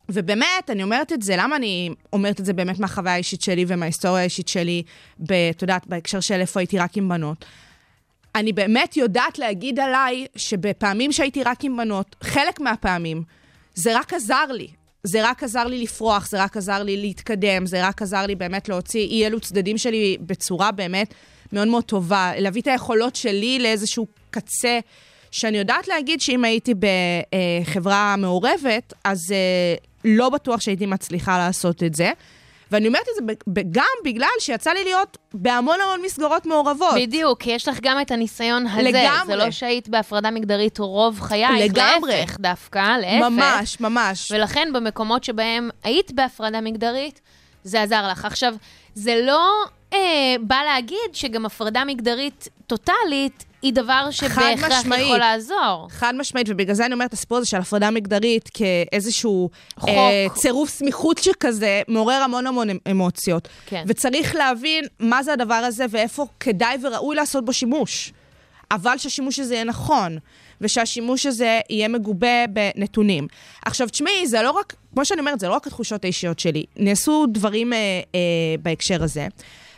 [0.10, 4.22] ובאמת, אני אומרת את זה, למה אני אומרת את זה באמת מהחוויה האישית שלי ומההיסטוריה
[4.22, 4.84] האישית שלי,
[5.24, 7.46] את יודעת, בהקשר של איפה הייתי רק עם בנות.
[8.36, 13.24] אני באמת יודעת להגיד עליי שבפעמים שהייתי רק עם בנות, חלק מהפעמים,
[13.76, 14.68] זה רק עזר לי.
[15.06, 18.70] זה רק עזר לי לפרוח, זה רק עזר לי להתקדם, זה רק עזר לי באמת
[18.70, 21.14] להוציא אי אלו צדדים שלי בצורה באמת
[21.54, 24.80] מאוד מאוד טובה, להביא את היכולות שלי לאיזשהו קצה,
[25.32, 31.96] שאני יודעת להגיד שאם הייתי בחברה מעורבת, אז אה, לא בטוח שהייתי מצליחה לעשות את
[31.96, 32.12] זה.
[32.72, 33.34] ואני אומרת את זה
[33.72, 36.96] גם בגלל שיצא לי להיות בהמון המון מסגרות מעורבות.
[36.96, 38.82] בדיוק, כי יש לך גם את הניסיון הזה.
[38.82, 39.26] לגמרי.
[39.26, 42.20] זה לא שהיית בהפרדה מגדרית רוב חייך, לגמרי.
[42.20, 43.26] להפך דווקא, להפך.
[43.30, 44.32] ממש, ממש.
[44.32, 47.22] ולכן במקומות שבהם היית בהפרדה מגדרית,
[47.64, 48.26] זה עזר לך.
[48.26, 48.56] עכשיו,
[48.94, 49.52] זה לא
[49.94, 54.86] אה, בא להגיד שגם הפרדה מגדרית טוטאלית היא דבר שבהכרח.
[54.86, 55.88] יכול לעזור.
[55.90, 59.90] חד משמעית, ובגלל זה אני אומרת, הסיפור הזה של הפרדה מגדרית כאיזשהו חוק.
[59.90, 63.48] אה, צירוף סמיכות שכזה, מעורר המון המון אמ- אמוציות.
[63.66, 63.84] כן.
[63.88, 68.14] וצריך להבין מה זה הדבר הזה ואיפה כדאי וראוי לעשות בו שימוש.
[68.72, 70.18] אבל שהשימוש הזה יהיה נכון,
[70.62, 73.28] ושהשימוש הזה יהיה מגובה בנתונים.
[73.66, 76.64] עכשיו, תשמעי, זה לא רק, כמו שאני אומרת, זה לא רק התחושות האישיות שלי.
[76.78, 77.78] נעשו דברים אה,
[78.16, 78.20] אה,
[78.60, 79.28] בהקשר הזה.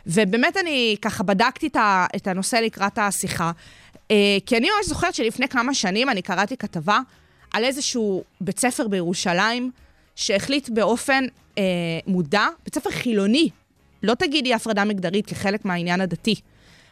[0.07, 1.69] ובאמת אני ככה בדקתי
[2.15, 3.51] את, הנושא לקראת השיחה,
[4.45, 6.99] כי אני ממש זוכרת שלפני כמה שנים אני קראתי כתבה
[7.53, 9.71] על איזשהו בית ספר בירושלים,
[10.15, 11.23] שהחליט באופן
[11.57, 11.63] אה,
[12.07, 13.49] מודע, בית ספר חילוני,
[14.03, 16.35] לא תגידי הפרדה מגדרית כחלק מהעניין הדתי,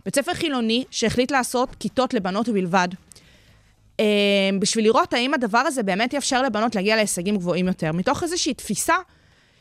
[0.06, 2.88] בית ספר חילוני שהחליט לעשות כיתות לבנות בלבד.
[4.00, 4.06] אה,
[4.60, 8.96] בשביל לראות האם הדבר הזה באמת יאפשר לבנות להגיע להישגים גבוהים יותר, מתוך איזושהי תפיסה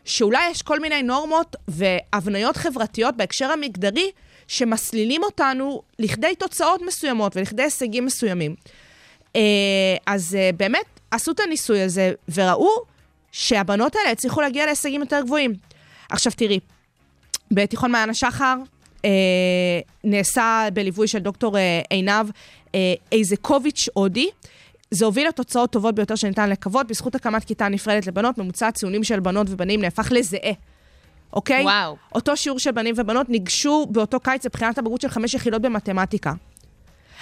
[0.05, 4.11] שאולי יש כל מיני נורמות והבניות חברתיות בהקשר המגדרי
[4.49, 8.55] שמסלילים אותנו לכדי תוצאות מסוימות ולכדי הישגים מסוימים.
[9.37, 9.41] אה,
[10.07, 12.71] אז אה, באמת עשו את הניסוי הזה וראו
[13.33, 15.55] שהבנות האלה הצליחו להגיע להישגים יותר גבוהים.
[16.11, 16.61] עכשיו תראי,
[17.51, 18.55] בתיכון מעיין השחר
[19.05, 22.31] אה, נעשה בליווי של דוקטור אה, עינב
[22.75, 24.29] אה, איזקוביץ' הודי.
[24.91, 26.87] זה הוביל לתוצאות טובות ביותר שניתן לקוות.
[26.87, 30.53] בזכות הקמת כיתה נפרדת לבנות, ממוצע הציונים של בנות ובנים נהפך לזהה.
[31.35, 31.63] אוקיי?
[31.65, 31.97] וואו.
[32.15, 36.33] אותו שיעור של בנים ובנות ניגשו באותו קיץ לבחינת הבגרות של חמש יחידות במתמטיקה.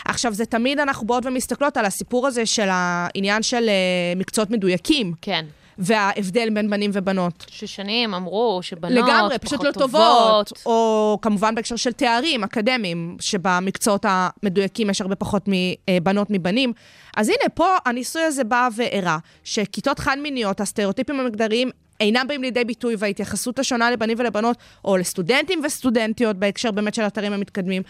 [0.04, 5.12] עכשיו, זה תמיד אנחנו באות ומסתכלות על הסיפור הזה של העניין של uh, מקצועות מדויקים,
[5.20, 5.44] כן.
[5.78, 7.46] וההבדל בין בנים ובנות.
[7.50, 10.52] ששנים אמרו שבנות לגמרי, פחות פשוט לא טובות.
[10.66, 16.72] או כמובן בהקשר של תארים אקדמיים, שבמקצועות המדויקים יש הרבה פחות מבנות מבנים.
[17.16, 22.94] אז הנה, פה הניסוי הזה בא והראה שכיתות חד-מיניות, הסטריאוטיפים המגדריים, אינם באים לידי ביטוי,
[22.98, 27.82] וההתייחסות השונה לבנים ולבנות, או לסטודנטים וסטודנטיות בהקשר באמת של אתרים המתקדמים,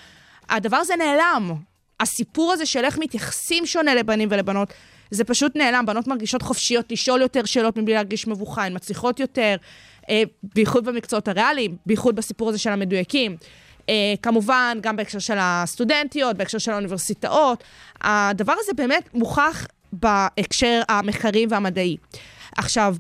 [0.48, 1.54] הדבר הזה נעלם.
[2.00, 4.72] הסיפור הזה של איך מתייחסים שונה לבנים ולבנות,
[5.10, 5.86] זה פשוט נעלם.
[5.86, 9.56] בנות מרגישות חופשיות לשאול יותר שאלות מבלי להרגיש מבוכה, הן מצליחות יותר,
[10.10, 10.22] אה,
[10.54, 13.36] בייחוד במקצועות הריאליים, בייחוד בסיפור הזה של המדויקים.
[13.88, 17.64] אה, כמובן, גם בהקשר של הסטודנטיות, בהקשר של האוניברסיטאות.
[18.00, 21.96] הדבר הזה באמת מוכח בהקשר המחקרי והמדעי.
[22.56, 22.96] עכשיו,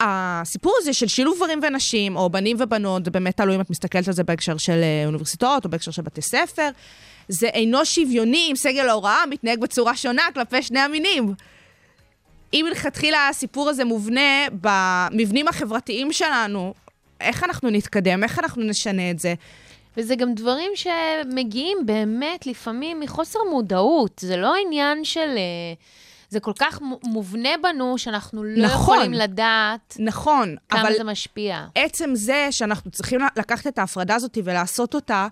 [0.00, 4.08] הסיפור הזה של שילוב גברים ונשים, או בנים ובנות, זה באמת תלוי אם את מסתכלת
[4.08, 6.68] על זה בהקשר של אה, אוניברסיטאות או בהקשר של בתי ספר.
[7.28, 11.34] זה אינו שוויוני אם סגל ההוראה מתנהג בצורה שונה כלפי שני המינים.
[12.52, 16.74] אם מלכתחילה הסיפור הזה מובנה במבנים החברתיים שלנו,
[17.20, 19.34] איך אנחנו נתקדם, איך אנחנו נשנה את זה?
[19.96, 24.18] וזה גם דברים שמגיעים באמת לפעמים מחוסר מודעות.
[24.24, 25.28] זה לא עניין של...
[25.36, 25.74] אה,
[26.30, 28.94] זה כל כך מו- מובנה בנו, שאנחנו לא נכון.
[28.96, 31.66] יכולים לדעת נכון, כמה אבל זה משפיע.
[31.74, 35.28] עצם זה שאנחנו צריכים לקחת את ההפרדה הזאת ולעשות אותה,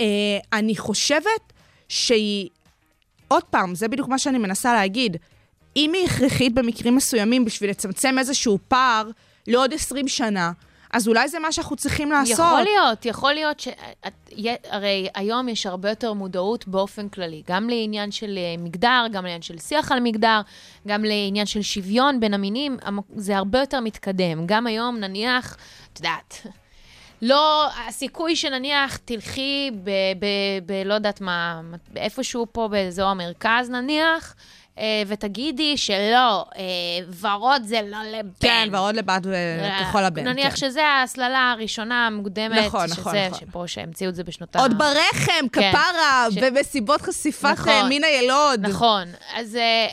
[0.00, 0.06] אה,
[0.52, 1.52] אני חושבת
[1.88, 2.48] שהיא,
[3.28, 5.16] עוד פעם, זה בדיוק מה שאני מנסה להגיד,
[5.76, 9.10] אם היא הכרחית במקרים מסוימים בשביל לצמצם איזשהו פער
[9.46, 10.52] לעוד 20 שנה,
[10.94, 12.32] אז אולי זה מה שאנחנו צריכים לעשות.
[12.32, 13.68] יכול להיות, יכול להיות ש...
[14.70, 19.42] הרי היום יש הרבה יותר מודעות באופן כללי, גם לעניין של אה, מגדר, גם לעניין
[19.42, 20.40] של שיח על מגדר,
[20.88, 24.46] גם לעניין של שוויון בין המינים, המ- זה הרבה יותר מתקדם.
[24.46, 25.56] גם היום, נניח,
[25.92, 26.46] את יודעת,
[27.22, 29.90] לא, הסיכוי שנניח תלכי ב...
[30.18, 30.26] ב,
[30.66, 31.60] ב לא יודעת מה,
[31.96, 34.34] איפשהו פה באזור המרכז נניח,
[35.06, 36.62] ותגידי שלא, אה,
[37.20, 38.28] ורוד זה לא לבן.
[38.40, 40.28] כן, ורוד לבת וכחול הבן.
[40.28, 40.56] נניח כן.
[40.56, 43.38] שזה ההסללה הראשונה המוקדמת, נכון, שזה, נכון, נכון.
[43.48, 45.70] שפה, שהמציאו את זה בשנות עוד ברחם, כן.
[45.72, 47.72] כפרה, ש- במסיבות חשיפת נכון.
[47.72, 48.60] אה, מין הילוד.
[48.66, 49.08] נכון.
[49.34, 49.86] אז, אה,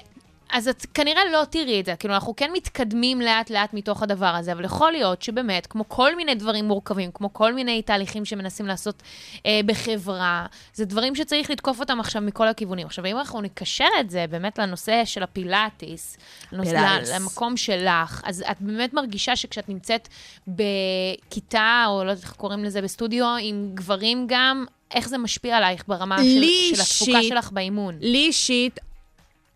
[0.52, 1.96] אז את כנראה לא תראי את זה.
[1.96, 6.36] כאילו, אנחנו כן מתקדמים לאט-לאט מתוך הדבר הזה, אבל יכול להיות שבאמת, כמו כל מיני
[6.36, 9.04] דברים מורכבים, כמו כל מיני תהליכים שמנסים לעשות
[9.46, 12.86] אה, בחברה, זה דברים שצריך לתקוף אותם עכשיו מכל הכיוונים.
[12.86, 16.18] עכשיו, אם אנחנו נקשר את זה באמת לנושא של הפילאטיס,
[16.50, 17.12] פילאטיס.
[17.12, 20.08] למקום שלך, אז את באמת מרגישה שכשאת נמצאת
[20.48, 25.84] בכיתה, או לא יודעת איך קוראים לזה, בסטודיו, עם גברים גם, איך זה משפיע עלייך
[25.88, 27.98] ברמה של, של התפוקה שלך באימון?
[28.02, 28.80] לי אישית,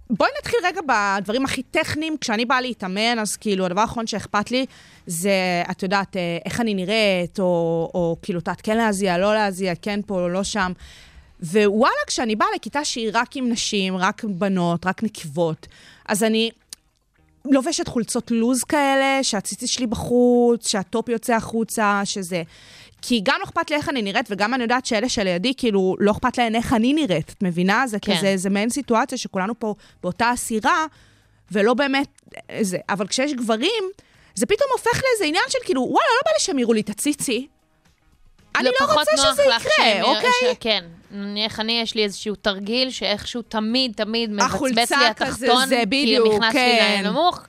[0.09, 2.17] בואי נתחיל רגע בדברים הכי טכניים.
[2.21, 4.65] כשאני באה להתאמן, אז כאילו, הדבר האחרון שאכפת לי
[5.07, 9.73] זה, את יודעת, אה, איך אני נראית, או, או כאילו, את כן להזיע, לא להזיע,
[9.81, 10.71] כן פה, לא שם.
[11.43, 15.67] ווואלה, כשאני באה לכיתה שהיא רק עם נשים, רק בנות, רק נקבות,
[16.07, 16.49] אז אני
[17.45, 22.43] לובשת חולצות לוז כאלה, שהציצי שלי בחוץ, שהטופ יוצא החוצה, שזה...
[23.07, 26.11] כי גם לא אכפת לי איך אני נראית, וגם אני יודעת שאלה שלידי, כאילו, לא
[26.11, 27.87] אכפת להן איך אני נראית, את מבינה?
[27.87, 28.17] זה כן.
[28.17, 30.85] כזה, זה מעין סיטואציה שכולנו פה באותה הסירה,
[31.51, 32.07] ולא באמת
[32.61, 32.77] זה.
[32.89, 33.83] אבל כשיש גברים,
[34.35, 36.89] זה פתאום הופך לאיזה עניין של כאילו, וואלה, לא בא לי שהם יראו לי את
[36.89, 37.47] הציצי.
[38.55, 40.31] אני לא רוצה שזה יקרה, אוקיי?
[40.41, 40.83] ש- כן.
[41.11, 46.27] נניח אני, יש לי איזשהו תרגיל שאיכשהו תמיד, תמיד מבצבץ לי כזה, התחתון, זה בדיוק,
[46.27, 47.01] כי נכנס לי כן.
[47.05, 47.39] נמוך.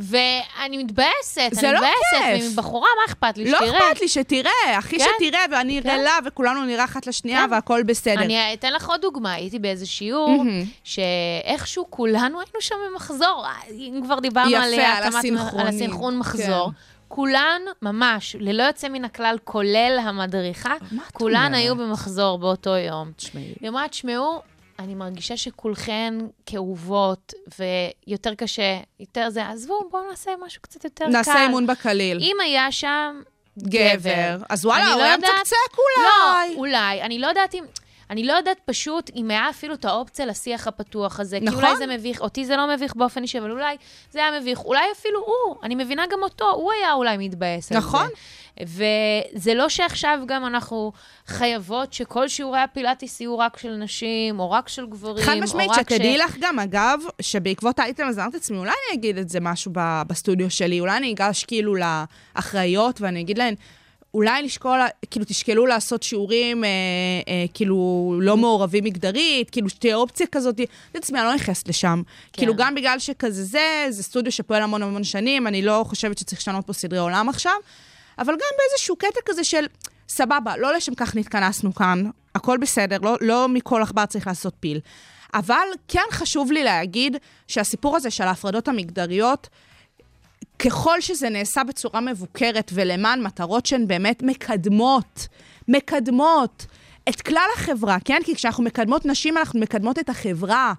[0.00, 2.52] ואני מתבאסת, אני לא מתבאסת, כיף.
[2.52, 3.78] מבחורה, מה אכפת לי לא שתראה?
[3.78, 5.04] אכפת לי שתראה, הכי כן.
[5.18, 5.88] שתראה, ואני כן.
[5.88, 7.52] אראה לה, וכולנו נראה אחת לשנייה, כן.
[7.52, 8.20] והכל בסדר.
[8.20, 10.64] אני אתן לך עוד דוגמה, הייתי באיזה שיעור, מהמם.
[10.84, 16.70] שאיכשהו כולנו היינו שם במחזור, אם כבר דיברנו יפה, על, על הסינכרונים, על הסינכרון מחזור.
[16.70, 16.76] כן.
[17.08, 20.74] כולן, ממש, ללא יוצא מן הכלל, כולל המדריכה,
[21.12, 21.54] כולן?
[21.54, 23.10] היו במחזור באותו יום.
[23.16, 23.54] תשמעי.
[23.60, 24.40] היא אמרה, תשמעו,
[24.80, 26.14] אני מרגישה שכולכן
[26.46, 28.62] כאובות, ויותר קשה,
[29.00, 31.10] יותר זה, עזבו, בואו נעשה משהו קצת יותר קל.
[31.10, 32.18] נעשה אימון בקליל.
[32.20, 33.20] אם היה שם
[33.58, 34.36] גבר.
[34.48, 36.54] אז וואלה, הוא לא היה יודעת- מצקצק לא, אולי.
[36.56, 37.02] אולי.
[37.02, 37.64] אני לא יודעת אם...
[38.10, 41.38] אני לא יודעת פשוט אם היה אפילו את האופציה לשיח הפתוח הזה.
[41.42, 41.60] נכון.
[41.60, 43.76] כי אולי זה מביך, אותי זה לא מביך באופן אישי, אבל אולי
[44.10, 44.64] זה היה מביך.
[44.64, 47.86] אולי אפילו הוא, אני מבינה גם אותו, הוא היה אולי מתבאס על זה.
[47.86, 48.06] נכון.
[48.66, 50.92] וזה לא שעכשיו גם אנחנו
[51.26, 56.18] חייבות שכל שיעורי הפילאטיס יהיו רק של נשים, או רק של גברים, חד משמעית, שתדעי
[56.18, 60.02] לך גם, אגב, שבעקבות האייטם הזה אמרתי לעצמי, אולי אני אגיד את זה משהו ב-
[60.06, 61.74] בסטודיו שלי, אולי אני אגש כאילו
[62.34, 63.54] לאחראיות ואני אגיד להן,
[64.14, 64.78] אולי לשקול,
[65.10, 66.68] כאילו, תשקלו לעשות שיעורים, אה,
[67.28, 70.60] אה, כאילו, לא מעורבים מגדרית, כאילו, שתהיה אופציה כזאת.
[70.92, 72.02] את עצמי, אני לא נכנסת לשם.
[72.04, 72.38] כן.
[72.40, 76.40] כאילו, גם בגלל שכזה זה, זה סטודיו שפועל המון המון שנים, אני לא חושבת שצריך
[76.40, 77.52] לשנות פה סדרי עולם עכשיו,
[78.20, 79.66] אבל גם באיזשהו קטע כזה של,
[80.08, 82.04] סבבה, לא לשם כך נתכנסנו כאן,
[82.34, 84.80] הכל בסדר, לא, לא מכל עכבר צריך לעשות פיל.
[85.34, 87.16] אבל כן חשוב לי להגיד
[87.48, 89.48] שהסיפור הזה של ההפרדות המגדריות,
[90.58, 95.28] ככל שזה נעשה בצורה מבוקרת ולמען מטרות שהן באמת מקדמות,
[95.68, 96.66] מקדמות
[97.08, 98.20] את כלל החברה, כן?
[98.24, 100.72] כי כשאנחנו מקדמות נשים, אנחנו מקדמות את החברה.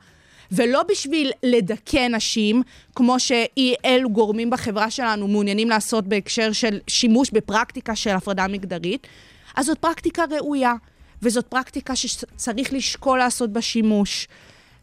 [0.52, 2.62] ולא בשביל לדכא נשים,
[2.96, 9.08] כמו שאי אלו גורמים בחברה שלנו מעוניינים לעשות בהקשר של שימוש בפרקטיקה של הפרדה מגדרית,
[9.56, 10.74] אז זאת פרקטיקה ראויה,
[11.22, 14.28] וזאת פרקטיקה שצריך לשקול לעשות בה שימוש.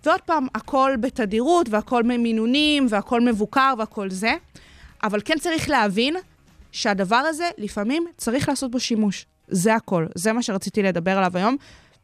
[0.04, 4.35] ועוד פעם, הכל בתדירות, והכל ממינונים, והכל מבוקר, והכל זה.
[5.02, 6.16] אבל כן צריך להבין
[6.72, 9.26] שהדבר הזה, לפעמים צריך לעשות בו שימוש.
[9.48, 10.07] זה הכל.
[10.14, 11.57] זה מה שרציתי לדבר עליו היום.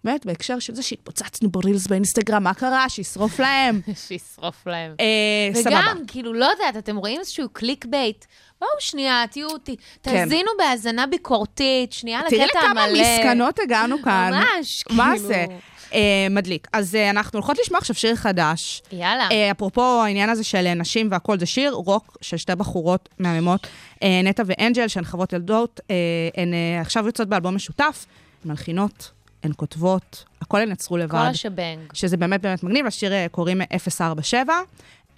[0.04, 2.88] באמת, בהקשר של זה שהתפוצצנו ב reels באינסטגרם, מה קרה?
[2.88, 3.80] שישרוף להם.
[4.08, 4.94] שישרוף להם.
[5.00, 5.80] אה, סבבה.
[5.80, 8.24] וגם, כאילו, לא יודעת, אתם רואים איזשהו clickbait?
[8.60, 12.46] בואו שנייה, תהיו, ת, תאזינו בהאזנה ביקורתית, שנייה לקטע כן.
[12.52, 12.86] תראי המלא.
[12.86, 14.32] לכמה מסקנות הגענו כאן.
[14.32, 15.28] ממש, מה כאילו.
[15.28, 15.46] זה?
[15.94, 16.68] אה, מדליק.
[16.72, 18.82] אז אה, אנחנו הולכות לשמוע עכשיו שיר חדש.
[18.92, 19.28] יאללה.
[19.30, 23.66] אה, אפרופו העניין הזה של אה, נשים והכל, זה שיר רוק של שתי בחורות מהממות,
[24.02, 25.80] אה, נטע ואנג'ל, שהן חברות ילדות.
[25.90, 25.96] אה,
[26.36, 28.06] הן אה, עכשיו יוצאות באלבום משותף,
[28.44, 29.10] מלחינות,
[29.44, 31.26] הן כותבות, הכל הן יצרו כל לבד.
[31.30, 31.78] השבנג.
[31.92, 34.52] שזה באמת באמת מגניב, לשיר אה, קוראים 047.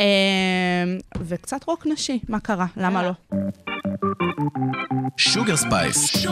[0.01, 0.05] אה,
[1.21, 2.67] וקצת רוק נשי, מה קרה?
[2.77, 3.11] למה לא?
[5.17, 6.27] שוגר ספייס.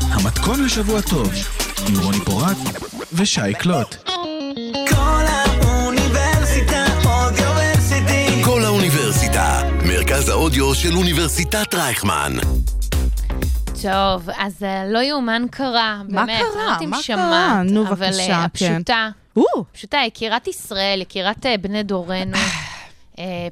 [0.00, 1.32] המתכון לשבוע טוב,
[1.88, 2.56] עם רוני פורט
[3.12, 3.96] ושי קלוט.
[4.88, 8.44] קול האוניברסיטה אודיוורסיטי.
[8.44, 12.32] קול האוניברסיטה, מרכז האודיו של אוניברסיטת רייכמן.
[13.92, 16.38] טוב, אז אה, לא יאומן קרה, מה באמת.
[16.38, 16.48] קרה?
[16.56, 17.62] לא יודעת אם מה שמעת, קרה?
[17.62, 18.74] נו, אבל אה, כן.
[18.74, 19.08] הפשוטה,
[19.72, 22.36] פשוטה, יקירת ישראל, יקירת אה, בני דורנו,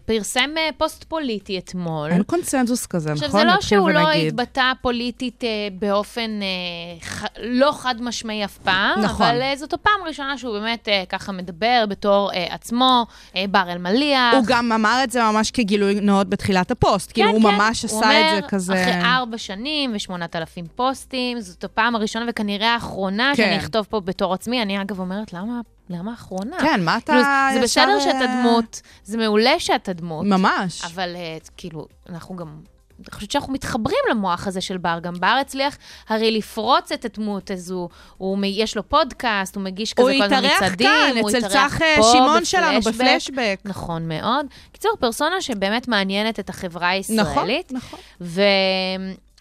[0.05, 2.11] פרסם אה, פוסט פוליטי אתמול.
[2.11, 3.25] אין קונצנזוס כזה, נכון?
[3.25, 4.11] עכשיו, זה לא שהוא לא.
[4.11, 7.25] התבטא פוליטית אה, באופן אה, ח...
[7.43, 9.27] לא חד משמעי אף פעם, נכון.
[9.27, 13.73] אבל אה, זאת הפעם הראשונה שהוא באמת אה, ככה מדבר בתור אה, עצמו, אה, בר
[13.73, 14.35] אלמליח.
[14.35, 17.13] הוא גם אמר את זה ממש כגילוי נאות בתחילת הפוסט.
[17.13, 18.83] כאילו, הוא ממש הוא עשה את אומר, זה כזה...
[18.83, 23.43] אחרי ארבע שנים ושמונת אלפים פוסטים, זאת הפעם הראשונה וכנראה האחרונה כן.
[23.43, 24.63] שאני אכתוב פה בתור עצמי.
[24.63, 25.61] אני אגב אומרת, למה,
[25.93, 26.57] למה האחרונה?
[26.61, 30.27] כן, מה אתה כאילו, זה ישר, בסדר שאתה אה, דמות, זה מעולה שאתה דמות.
[30.27, 30.85] ממש.
[30.85, 32.61] אבל אה, כאילו, אנחנו גם...
[32.99, 34.99] אני חושבת שאנחנו מתחברים למוח הזה של בר.
[35.03, 35.77] גם בר הצליח
[36.09, 37.89] הרי לפרוץ את הדמות הזו.
[38.17, 40.89] הוא, יש לו פודקאסט, הוא מגיש כזה כל הזמן התארח מצעדים.
[40.89, 43.61] כאן, הוא אצל התארח צח אה, שמעון שלנו, בפלשבק.
[43.65, 44.47] נכון מאוד.
[44.73, 47.73] קיצור, פרסונה שבאמת מעניינת את החברה נכון, הישראלית.
[47.73, 47.99] נכון.
[48.21, 48.43] ו...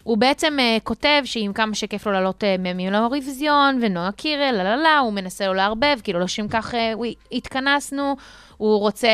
[0.02, 4.62] הוא בעצם uh, כותב שעם כמה שכיף לו לעלות uh, ממים לאירוויזיון, ונועה קירל, לה
[4.62, 8.16] לה לה, הוא מנסה לא לערבב, כאילו לשם כך uh, הוא, התכנסנו.
[8.62, 9.08] הוא רוצה,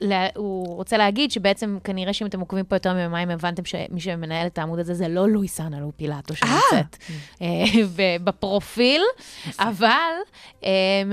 [0.00, 4.46] לה, הוא רוצה להגיד שבעצם, כנראה שאם אתם עוקבים פה יותר מיומיים, הבנתם שמי שמנהל
[4.46, 6.96] את העמוד הזה זה לא לואיסנה לופילטו שנמצאת
[7.42, 7.46] אה,
[7.96, 9.02] ב- בפרופיל,
[9.58, 10.12] אבל
[10.64, 10.70] אה,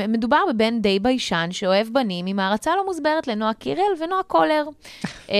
[0.08, 4.64] מדובר בבן די ביישן שאוהב בנים עם הערצה לא מוסברת לנועה קירל ונועה קולר.
[5.30, 5.36] אה,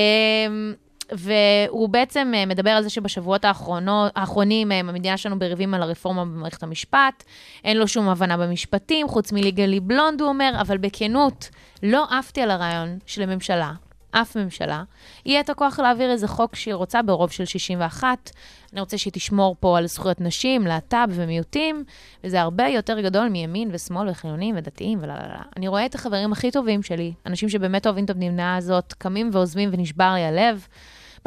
[1.12, 6.26] והוא בעצם אה, מדבר על זה שבשבועות האחרונות, האחרונים אה, המדינה שלנו בריבים על הרפורמה
[6.26, 7.24] במערכת המשפט,
[7.64, 11.50] אין לו שום הבנה במשפטים, חוץ מליגלי בלונד, הוא אומר, אבל בכנות,
[11.84, 13.74] לא עפתי על הרעיון של הממשלה,
[14.12, 14.84] אף ממשלה,
[15.26, 18.32] יהיה את הכוח להעביר איזה חוק שהיא רוצה ברוב של 61.
[18.74, 21.84] אני רוצה שהיא תשמור פה על זכויות נשים, להט"ב ומיעוטים,
[22.24, 25.40] וזה הרבה יותר גדול מימין ושמאל וחילונים ודתיים ולא לא לא.
[25.58, 29.70] אני רואה את החברים הכי טובים שלי, אנשים שבאמת אוהבים את המדינה הזאת, קמים ועוזבים
[29.74, 30.68] ונשבר לי הלב.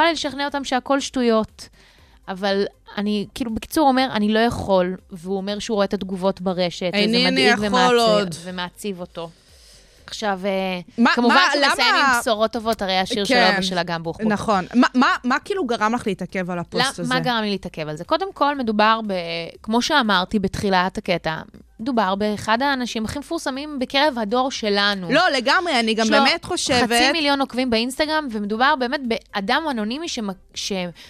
[0.01, 1.69] בא לי לשכנע אותם שהכל שטויות.
[2.29, 2.65] אבל
[2.99, 7.31] אני, כאילו, בקיצור, אומר, אני לא יכול, והוא אומר שהוא רואה את התגובות ברשת, וזה
[7.31, 7.99] מדאיג יכול
[8.45, 9.31] ומעציב, אותו.
[10.07, 13.51] עכשיו, אה, מה- כמובן מה- שהוא מסיים למה- עם בשורות טובות, הרי השיר של כן.
[13.55, 14.27] אבא של אגם בוחבוט.
[14.33, 14.65] נכון.
[14.75, 17.15] מה- מה- מה כאילו גרם לך להתעכב על הפוסט לא, הזה?
[17.15, 18.05] מה גרם לי להתעכב על זה?
[18.05, 19.13] קודם כל, מדובר ב...
[19.63, 21.37] כמו שאמרתי בתחילת הקטע,
[21.81, 25.12] מדובר באחד האנשים הכי מפורסמים בקרב הדור שלנו.
[25.12, 26.83] לא, לגמרי, אני גם באמת חושבת...
[26.83, 30.07] חצי מיליון עוקבים באינסטגרם, ומדובר באמת באדם אנונימי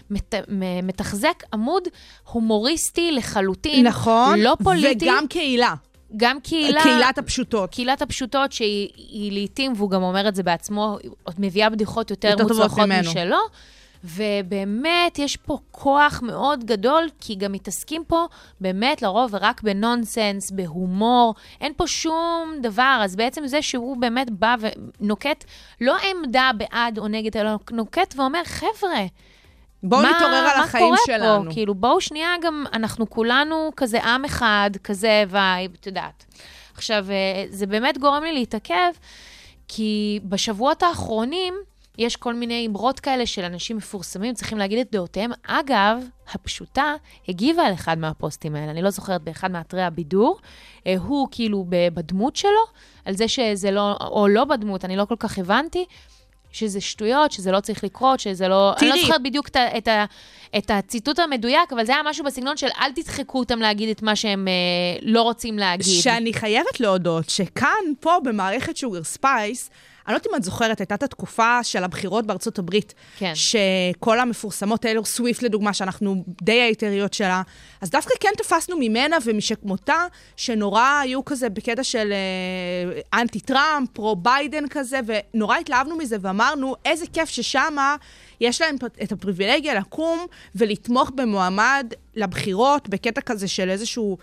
[0.08, 1.82] שמתחזק עמוד
[2.24, 3.86] הומוריסטי לחלוטין.
[3.86, 5.04] נכון, לא פוליטי.
[5.04, 5.74] וגם קהילה.
[6.16, 6.82] גם קהילה.
[6.82, 7.70] קהילת הפשוטות.
[7.70, 10.98] קהילת הפשוטות, שהיא היא לעיתים, והוא גם אומר את זה בעצמו,
[11.38, 13.10] מביאה בדיחות יותר, יותר טובות מוצלחות ממנו.
[13.10, 13.38] משלו.
[14.04, 18.26] ובאמת, יש פה כוח מאוד גדול, כי גם מתעסקים פה
[18.60, 23.00] באמת לרוב רק בנונסנס, בהומור, אין פה שום דבר.
[23.04, 25.44] אז בעצם זה שהוא באמת בא ונוקט
[25.80, 29.06] לא עמדה בעד או נגד, אלא נוקט ואומר, חבר'ה,
[29.82, 31.44] בואו נתעורר על החיים מה קורה שלנו.
[31.44, 31.54] פה?
[31.54, 36.24] כאילו, בואו שנייה גם, אנחנו כולנו כזה עם אחד, כזה vibe, את יודעת.
[36.74, 38.90] עכשיו, אה, זה באמת גורם לי להתעכב,
[39.68, 41.54] כי בשבועות האחרונים
[42.00, 45.30] יש כל מיני אמרות כאלה של אנשים מפורסמים, צריכים להגיד את דעותיהם.
[45.46, 46.94] אגב, הפשוטה
[47.28, 50.38] הגיבה על אחד מהפוסטים האלה, אני לא זוכרת, באחד מאתרי הבידור.
[50.86, 52.50] אה, הוא כאילו בדמות שלו,
[53.04, 55.84] על זה שזה לא, או לא בדמות, אני לא כל כך הבנתי.
[56.52, 58.74] שזה שטויות, שזה לא צריך לקרות, שזה לא...
[58.80, 59.04] אני לא תראי.
[59.06, 60.04] זוכרת בדיוק את, ה- את, ה-
[60.58, 64.16] את הציטוט המדויק, אבל זה היה משהו בסגנון של אל תדחקו אותם להגיד את מה
[64.16, 64.52] שהם אה,
[65.02, 65.86] לא רוצים להגיד.
[66.02, 67.68] שאני חייבת להודות שכאן,
[68.00, 69.70] פה, במערכת Sugar Spice,
[70.10, 72.94] אני לא יודעת אם את זוכרת, הייתה את התקופה של הבחירות בארצות הברית.
[73.18, 73.32] כן.
[73.34, 77.42] שכל המפורסמות, טיילור סוויפט לדוגמה, שאנחנו די הייטריות שלה,
[77.80, 84.16] אז דווקא כן תפסנו ממנה ומשכמותה, שנורא היו כזה בקטע של אה, אנטי טראמפ, פרו
[84.16, 87.96] ביידן כזה, ונורא התלהבנו מזה ואמרנו, איזה כיף ששמה
[88.40, 94.18] יש להם את הפריבילגיה לקום ולתמוך במועמד לבחירות, בקטע כזה של איזשהו...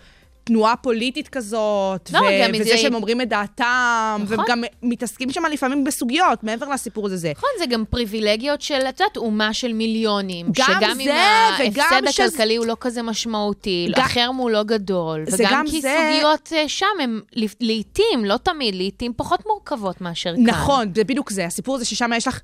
[0.48, 4.40] תנועה פוליטית כזאת, לא, גם וזה זה- שהם אומרים את דעתם, נכון.
[4.44, 7.16] וגם מתעסקים שם לפעמים בסוגיות, מעבר לסיפור הזה.
[7.16, 7.32] זה.
[7.36, 10.46] נכון, זה גם פריבילגיות של, את יודעת, אומה של מיליונים.
[10.52, 14.50] גם שגם זה, אם וגם ההפסד שזה- הכלכלי הוא לא כזה משמעותי, גם- החרם הוא
[14.50, 15.24] לא גדול.
[15.32, 17.20] וגם גם כי זה- סוגיות אה, שם הן
[17.60, 20.44] לעיתים, לא תמיד, לעיתים פחות מורכבות מאשר כאן.
[20.46, 21.44] נכון, זה בדיוק זה.
[21.46, 22.40] הסיפור הזה ששם יש לך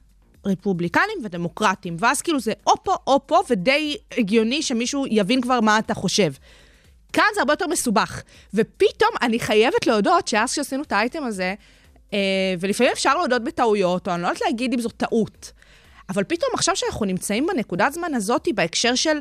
[0.47, 5.79] רפובליקנים ודמוקרטים, ואז כאילו זה או פה או פה, ודי הגיוני שמישהו יבין כבר מה
[5.79, 6.33] אתה חושב.
[7.14, 8.22] כאן זה הרבה יותר מסובך.
[8.55, 11.55] ופתאום, אני חייבת להודות שאז כשעשינו את האייטם הזה,
[12.12, 12.18] אה,
[12.61, 15.53] ולפעמים אפשר להודות בטעויות, או אני לא יודעת להגיד אם זו טעות,
[16.09, 19.18] אבל פתאום עכשיו שאנחנו נמצאים בנקודת זמן הזאת, בהקשר של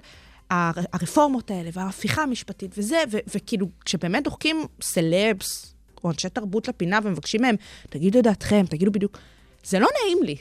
[0.49, 6.99] הר- הרפורמות האלה, וההפיכה המשפטית וזה, ו- וכאילו, כשבאמת דוחקים סלבס, או אנשי תרבות לפינה
[7.03, 7.55] ומבקשים מהם,
[7.89, 9.17] תגידו את דעתכם, תגידו בדיוק,
[9.63, 10.35] זה לא נעים לי.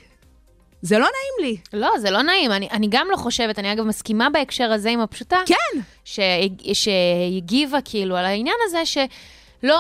[0.83, 1.81] זה לא נעים לי.
[1.81, 2.53] לא, זה לא נעים.
[2.53, 5.39] אני, אני גם לא חושבת, אני אגב מסכימה בהקשר הזה עם הפשוטה.
[5.47, 5.81] כן.
[6.05, 9.79] שהג- שהגיבה כאילו על העניין הזה, שלא,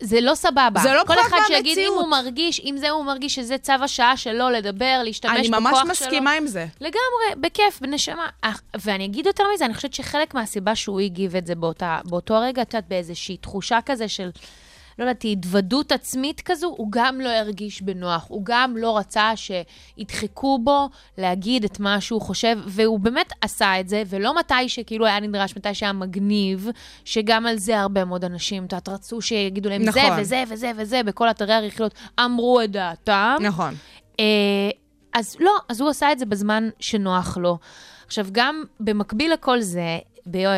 [0.00, 0.80] זה לא סבבה.
[0.82, 1.92] זה לא כל אחד שיגיד אם.
[1.96, 5.78] הוא מרגיש, אם זה הוא מרגיש שזה צו השעה שלו לדבר, להשתמש אני בכוח ממש
[5.78, 5.88] שלו.
[5.90, 6.66] מסכימה עם זה.
[6.80, 8.26] לגמרי, בכיף, בנשמה.
[8.42, 12.40] אך- ואני אגיד יותר מזה, אני חושבת שחלק מהסיבה שהוא הגיב את זה באותה, באותו
[12.40, 14.30] רגע, את יודעת, באיזושהי תחושה כזה של,
[14.98, 18.26] לא יודעת, התוודות עצמית כזו, הוא גם לא הרגיש בנוח.
[18.28, 23.88] הוא גם לא רצה שידחקו בו להגיד את מה שהוא חושב, והוא באמת עשה את
[23.88, 26.68] זה, ולא מתי שכאילו היה נדרש, מתי שהיה מגניב,
[27.04, 30.20] שגם על זה הרבה מאוד אנשים, את יודעת, רצו שיגידו להם זה נכון.
[30.20, 33.36] וזה וזה וזה, בכל אתרי הרכילות אמרו את דעתם.
[33.40, 33.74] נכון.
[34.20, 34.24] אה,
[35.14, 37.58] אז לא, אז הוא עשה את זה בזמן שנוח לו.
[38.06, 40.52] עכשיו, גם במקביל לכל זה, ב, אה,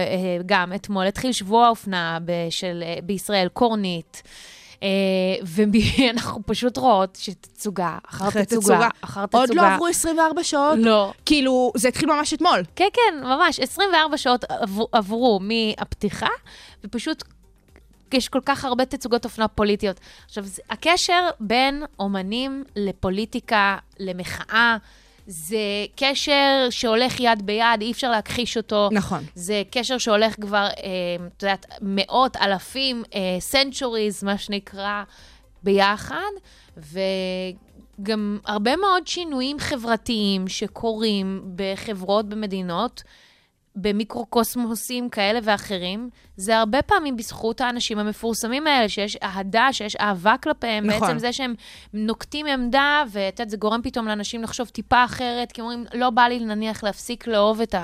[0.47, 2.19] גם אתמול התחיל שבוע האופנה
[2.51, 4.23] של, אה, בישראל, קורנית.
[4.83, 4.89] אה,
[5.43, 8.89] ואנחנו פשוט רואות שתצוגה אחר תצוגה, תצוגה.
[9.01, 9.41] אחר תצוגה.
[9.41, 10.79] עוד לא עברו 24 שעות.
[10.79, 11.13] לא.
[11.27, 12.63] כאילו, זה התחיל ממש אתמול.
[12.77, 13.61] כן, כן, ממש.
[13.61, 14.45] 24 שעות
[14.93, 16.29] עברו, מהפתיחה,
[16.85, 17.25] ופשוט
[18.13, 20.01] יש כל כך הרבה תצוגות אופנה פוליטיות.
[20.27, 24.77] עכשיו, הקשר בין אומנים לפוליטיקה, למחאה,
[25.31, 28.89] זה קשר שהולך יד ביד, אי אפשר להכחיש אותו.
[28.93, 29.25] נכון.
[29.35, 33.03] זה קשר שהולך כבר, אה, את יודעת, מאות, אלפים,
[33.41, 35.03] סנצ'וריז, מה שנקרא,
[35.63, 36.31] ביחד,
[36.77, 43.03] וגם הרבה מאוד שינויים חברתיים שקורים בחברות, במדינות,
[43.77, 50.87] במיקרוקוסמוסים כאלה ואחרים, זה הרבה פעמים בזכות האנשים המפורסמים האלה, שיש אהדה, שיש אהבה כלפיהם.
[50.87, 51.01] נכון.
[51.01, 51.55] בעצם זה שהם
[51.93, 56.23] נוקטים עמדה, ואת יודעת, זה גורם פתאום לאנשים לחשוב טיפה אחרת, כי אומרים, לא בא
[56.23, 57.75] לי נניח להפסיק לאהוב את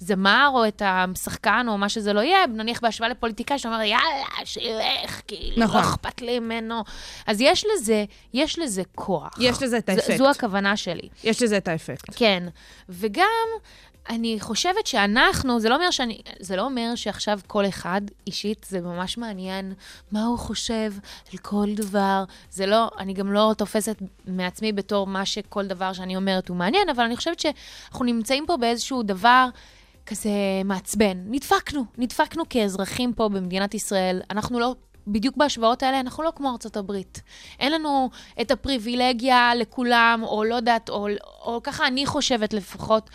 [0.00, 5.20] הזמר או את השחקן או מה שזה לא יהיה, נניח בהשוואה לפוליטיקאי שאומר, יאללה, שילך,
[5.26, 5.80] כאילו, נכון.
[5.80, 6.84] לא אכפת לי ממנו.
[7.26, 8.04] אז יש לזה,
[8.34, 9.38] יש לזה כוח.
[9.40, 10.16] יש לזה את האפקט.
[10.16, 11.08] זו הכוונה שלי.
[11.24, 12.14] יש לזה את האפקט.
[12.16, 12.42] כן,
[12.88, 13.24] וגם
[14.08, 18.80] אני חושבת שאנחנו, זה לא אומר שאני, זה לא אומר שעכשיו כל אחד אישית, זה
[18.80, 19.72] ממש מעניין
[20.12, 20.92] מה הוא חושב
[21.32, 22.24] על כל דבר.
[22.50, 23.96] זה לא, אני גם לא תופסת
[24.26, 28.56] מעצמי בתור מה שכל דבר שאני אומרת הוא מעניין, אבל אני חושבת שאנחנו נמצאים פה
[28.56, 29.48] באיזשהו דבר
[30.06, 30.30] כזה
[30.64, 31.18] מעצבן.
[31.26, 34.20] נדפקנו, נדפקנו כאזרחים פה במדינת ישראל.
[34.30, 34.74] אנחנו לא...
[35.10, 37.22] בדיוק בהשוואות האלה, אנחנו לא כמו ארצות הברית.
[37.60, 41.08] אין לנו את הפריבילגיה לכולם, או לא יודעת, או,
[41.42, 43.10] או ככה אני חושבת לפחות,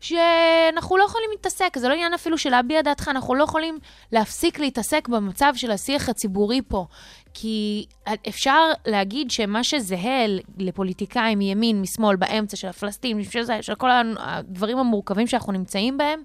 [0.00, 3.78] שאנחנו לא יכולים להתעסק, זה לא עניין אפילו של להביע דעתך, אנחנו לא יכולים
[4.12, 6.86] להפסיק להתעסק במצב של השיח הציבורי פה.
[7.34, 7.86] כי
[8.28, 10.26] אפשר להגיד שמה שזהה
[10.58, 13.24] לפוליטיקאים מימין, משמאל, באמצע, של הפלסטינים,
[13.60, 16.22] של, כל הדברים המורכבים שאנחנו נמצאים בהם,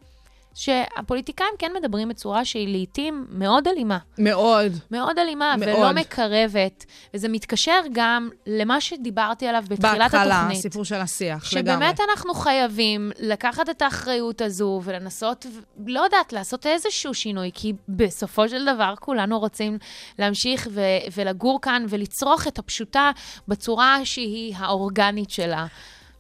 [0.56, 3.98] שהפוליטיקאים כן מדברים בצורה שהיא לעיתים מאוד אלימה.
[4.18, 4.72] מאוד.
[4.92, 5.78] מאוד אלימה, מאוד.
[5.78, 6.86] ולא מקרבת.
[7.14, 10.60] וזה מתקשר גם למה שדיברתי עליו בתחילת בהתחלה, התוכנית.
[10.60, 11.74] הסיפור של השיח, לגמרי.
[11.76, 15.46] שבאמת אנחנו חייבים לקחת את האחריות הזו ולנסות,
[15.88, 19.78] לא יודעת, לעשות איזשהו שינוי, כי בסופו של דבר כולנו רוצים
[20.20, 20.82] להמשיך ו-
[21.16, 23.12] ולגור כאן ולצרוך את הפשוטה
[23.48, 25.66] בצורה שהיא האורגנית שלה,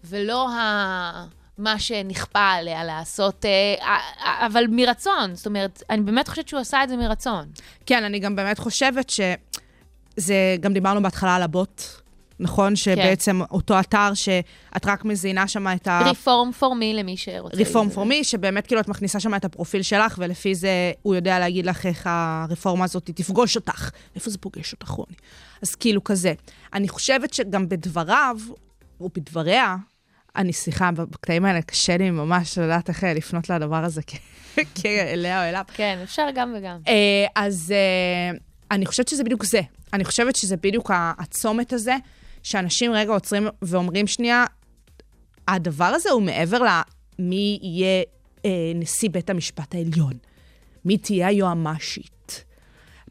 [0.03, 1.25] ולא ה...
[1.57, 5.35] מה שנכפה עליה לעשות, אה, אה, אבל מרצון.
[5.35, 7.45] זאת אומרת, אני באמת חושבת שהוא עשה את זה מרצון.
[7.85, 11.81] כן, אני גם באמת חושבת שזה, גם דיברנו בהתחלה על הבוט,
[12.39, 12.75] נכון?
[12.75, 16.01] שבעצם אותו אתר שאת רק מזינה שם את ה...
[16.05, 17.57] רפורם פורמי למי שרוצה.
[17.57, 21.39] רפורם פור מי, שבאמת כאילו את מכניסה שם את הפרופיל שלך, ולפי זה הוא יודע
[21.39, 23.89] להגיד לך איך הרפורמה הזאת תפגוש אותך.
[24.15, 25.15] איפה זה פוגש אותך, רוני?
[25.61, 26.33] אז כאילו כזה.
[26.73, 28.37] אני חושבת שגם בדבריו,
[28.99, 29.75] או בדבריה,
[30.35, 34.01] אני, סליחה, בקטעים האלה קשה לי ממש לדעת איך אה, לפנות לדבר הזה
[34.75, 35.63] כאליה או אליו.
[35.73, 36.77] כן, אפשר גם וגם.
[36.87, 38.37] אה, אז אה,
[38.71, 39.61] אני חושבת שזה בדיוק זה.
[39.93, 41.95] אני חושבת שזה בדיוק הצומת הזה,
[42.43, 44.45] שאנשים רגע עוצרים ואומרים שנייה,
[45.47, 46.59] הדבר הזה הוא מעבר
[47.19, 48.03] למי יהיה
[48.45, 50.13] אה, נשיא בית המשפט העליון,
[50.85, 52.43] מי תהיה היועמ"שית.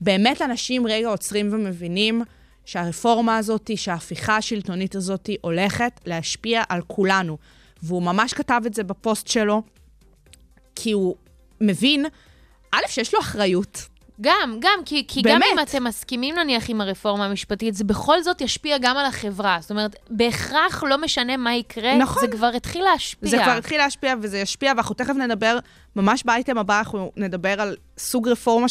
[0.00, 2.22] באמת אנשים רגע עוצרים ומבינים
[2.64, 7.38] שהרפורמה הזאת, שההפיכה השלטונית הזאת הולכת להשפיע על כולנו.
[7.82, 9.62] והוא ממש כתב את זה בפוסט שלו,
[10.76, 11.16] כי הוא
[11.60, 12.06] מבין,
[12.72, 13.88] א', שיש לו אחריות.
[14.20, 15.40] גם, גם, כי, כי גם.
[15.52, 19.58] אם אתם מסכימים נניח עם הרפורמה המשפטית, זה בכל זאת ישפיע גם על החברה.
[19.60, 22.22] זאת אומרת, בהכרח לא משנה מה יקרה, נכון.
[22.22, 23.30] זה כבר התחיל להשפיע.
[23.30, 25.58] זה כבר התחיל להשפיע וזה ישפיע, ואנחנו תכף נדבר,
[25.96, 28.68] ממש באייטם הבא אנחנו נדבר על סוג רפורמה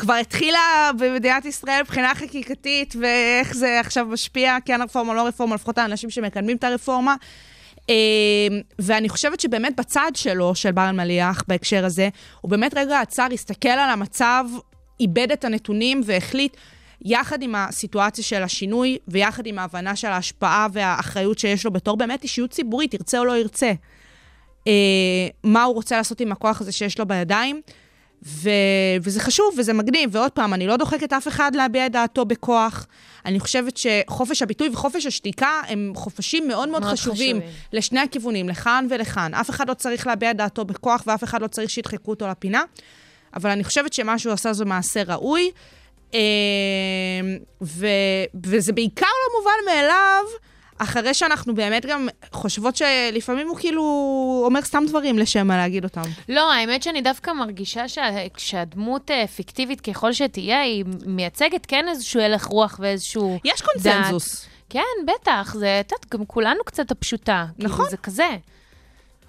[0.00, 5.78] שכבר התחילה במדינת ישראל מבחינה חקיקתית, ואיך זה עכשיו משפיע, כן רפורמה, לא רפורמה, לפחות
[5.78, 7.14] האנשים שמקדמים את הרפורמה.
[7.90, 7.94] אה,
[8.78, 12.08] ואני חושבת שבאמת בצד שלו, של בר אלמליח, בהקשר הזה,
[12.40, 14.44] הוא באמת רגע עצר, הסתכל על המצב,
[15.00, 16.56] איבד את הנתונים והחליט,
[17.02, 22.22] יחד עם הסיטואציה של השינוי, ויחד עם ההבנה של ההשפעה והאחריות שיש לו בתור באמת
[22.22, 23.72] אישיות ציבורית, ירצה או לא ירצה,
[24.66, 24.72] אה,
[25.44, 27.60] מה הוא רוצה לעשות עם הכוח הזה שיש לו בידיים.
[28.26, 28.50] ו...
[29.02, 32.86] וזה חשוב וזה מגניב, ועוד פעם, אני לא דוחקת אף אחד להביע את דעתו בכוח.
[33.26, 37.54] אני חושבת שחופש הביטוי וחופש השתיקה הם חופשים מאוד מאוד, מאוד חשובים, חשובים.
[37.72, 39.34] לשני הכיוונים, לכאן ולכאן.
[39.34, 42.62] אף אחד לא צריך להביע את דעתו בכוח ואף אחד לא צריך שידחקו אותו לפינה,
[43.36, 45.50] אבל אני חושבת שמה שהוא עשה זה מעשה ראוי,
[46.14, 46.20] אה,
[47.62, 47.86] ו...
[48.44, 50.49] וזה בעיקר לא מובן מאליו.
[50.82, 53.82] אחרי שאנחנו באמת גם חושבות שלפעמים הוא כאילו
[54.44, 56.02] אומר סתם דברים לשם מה להגיד אותם.
[56.28, 62.20] לא, האמת שאני דווקא מרגישה שה, שהדמות אה, פיקטיבית ככל שתהיה, היא מייצגת כן איזשהו
[62.20, 63.38] הלך רוח ואיזשהו...
[63.44, 64.46] יש קונצנזוס.
[64.68, 67.46] כן, בטח, זה, את יודעת, גם כולנו קצת הפשוטה.
[67.58, 67.76] נכון.
[67.76, 68.28] כאילו, זה כזה.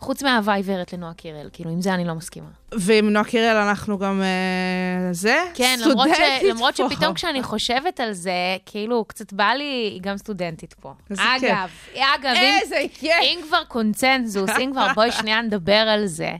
[0.01, 2.47] חוץ מאהבה עיוורת לנועה קירל, כאילו, עם זה אני לא מסכימה.
[2.71, 4.21] ועם נועה קירל אנחנו גם...
[4.21, 5.43] אה, זה?
[5.53, 6.89] כן, למרות, ש, למרות פה.
[6.89, 8.31] שפתאום כשאני חושבת על זה,
[8.65, 10.93] כאילו, קצת בא לי, היא גם סטודנטית פה.
[11.09, 11.49] איזה כיף.
[11.49, 13.11] אגב, אגב, אם, איזה כיף.
[13.21, 16.31] אם כבר קונצנזוס, אם כבר, בואי שנייה נדבר על זה.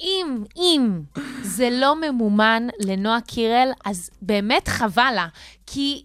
[0.00, 1.00] אם, אם
[1.42, 5.26] זה לא ממומן לנועה קירל, אז באמת חבל לה.
[5.66, 6.02] כי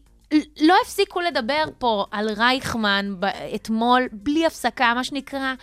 [0.61, 3.13] לא הפסיקו לדבר פה על רייכמן
[3.55, 5.53] אתמול, בלי הפסקה, מה שנקרא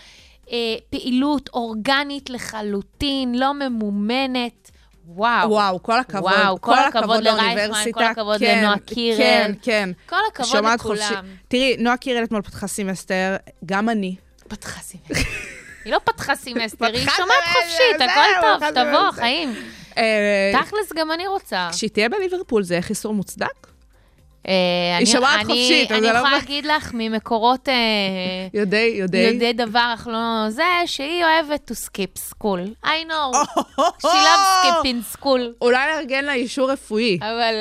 [0.53, 0.57] אה,
[0.91, 4.71] פעילות אורגנית לחלוטין, לא ממומנת.
[5.07, 5.51] וואו.
[5.51, 6.33] וואו, כל הכבוד.
[6.33, 7.99] וואו, כל הכבוד לרייכמן, לאוניברסיטה.
[7.99, 9.19] כל הכבוד כן, לנועה קירל.
[9.19, 9.91] כן, כן.
[10.07, 10.79] כל הכבוד לכולם.
[10.79, 11.15] חופשי.
[11.49, 13.37] תראי, נועה קירל אתמול פתחה סמסטר,
[13.67, 14.17] גם אני.
[14.49, 15.15] פתחה סמסטר.
[15.85, 19.11] היא לא פתחה סמסטר, היא שומעת חופשית, הכל טוב, תבוא.
[19.11, 19.55] חיים.
[19.97, 21.69] אה, תכלס, גם אני רוצה.
[21.73, 23.70] כשהיא תהיה בליברפול, זה יהיה חיסור מוצדק?
[24.49, 24.53] אה,
[24.99, 27.75] אני- שומעת אני- חופשית, אז אני זה לא יכולה ב- להגיד לך ממקורות אה,
[28.55, 29.21] יודעי, יודעי.
[29.21, 30.19] יודעי דבר, אך לא
[30.51, 32.87] זה, שהיא אוהבת to skip school.
[32.87, 33.37] I know.
[34.03, 35.41] She loves skipping school.
[35.61, 37.19] אולי לארגן לה אישור רפואי.
[37.21, 37.55] אבל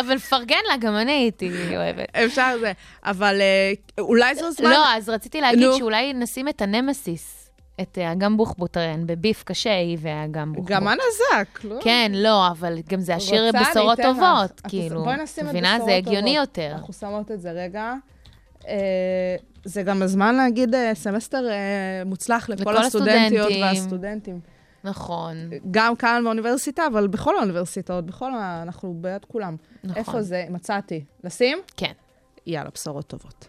[0.00, 2.16] אבל פרגן לה, גם אני הייתי אוהבת.
[2.16, 2.72] אפשר זה.
[3.04, 3.72] אבל אה,
[4.04, 4.70] אולי זה הזמן...
[4.70, 5.68] לא, אז רציתי להגיד.
[5.78, 7.39] שאולי נשים את הנמסיס,
[7.82, 10.70] את אה, אגם בוחבוטרן, ב beef קשה, היא ואגם בוחבוט.
[10.70, 11.78] גם הנזק, לא?
[11.82, 14.06] כן, לא, אבל גם זה השיר בשורות לך.
[14.06, 15.04] טובות, אנחנו- כאילו.
[15.04, 15.54] בואי נשים את?
[15.54, 16.48] בשורות זה הגיוני טובות.
[16.58, 16.72] יותר.
[16.72, 17.94] אנחנו שמות את זה רגע.
[18.68, 21.54] אה, זה גם הזמן להגיד אה, סמסטר אה,
[22.06, 23.62] מוצלח לכל לכל הסטודנטיות הסטודנטים.
[23.62, 24.40] והסטודנטים.
[24.84, 25.36] נכון.
[25.70, 28.62] גם כאן באוניברסיטה, אבל בכל האוניברסיטאות, בכל ה...
[28.62, 29.56] אנחנו בעד כולם.
[29.84, 29.96] נכון.
[29.96, 30.44] איפה זה?
[30.50, 31.04] מצאתי.
[31.24, 31.58] לשים?
[31.76, 31.92] כן.
[32.46, 33.48] יאללה, בשורות טובות.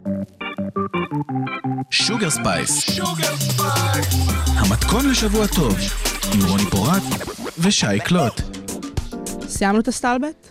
[1.91, 2.99] Sugar Spice.
[4.47, 5.75] המתכון לשבוע טוב,
[6.33, 7.03] עם רוני פורט
[7.59, 8.41] ושי קלוט.
[9.47, 10.50] סיימנו את הסטלבט?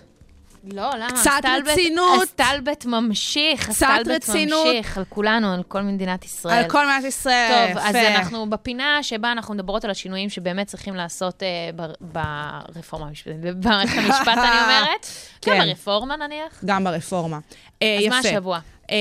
[0.64, 1.08] לא, למה?
[1.20, 2.22] קצת הסטלבט- רצינות.
[2.22, 4.66] הסטלבט ממשיך, הסטלבט רצינות.
[4.66, 6.54] ממשיך על כולנו, על כל מדינת ישראל.
[6.64, 7.68] על כל מדינת ישראל.
[7.74, 7.94] טוב, אז.
[7.96, 11.92] אנחנו בפינה שבה אנחנו מדברות על השינויים שבאמת צריכים לעשות אה, בר-
[12.74, 15.06] ברפורמה המשפטית, במערכת המשפט, אני אומרת.
[15.42, 15.58] כן.
[15.60, 16.60] גם ברפורמה נניח.
[16.64, 17.38] גם ברפורמה.
[17.82, 18.14] אה, אז יפה.
[18.14, 18.58] מה השבוע?
[18.90, 18.96] אה,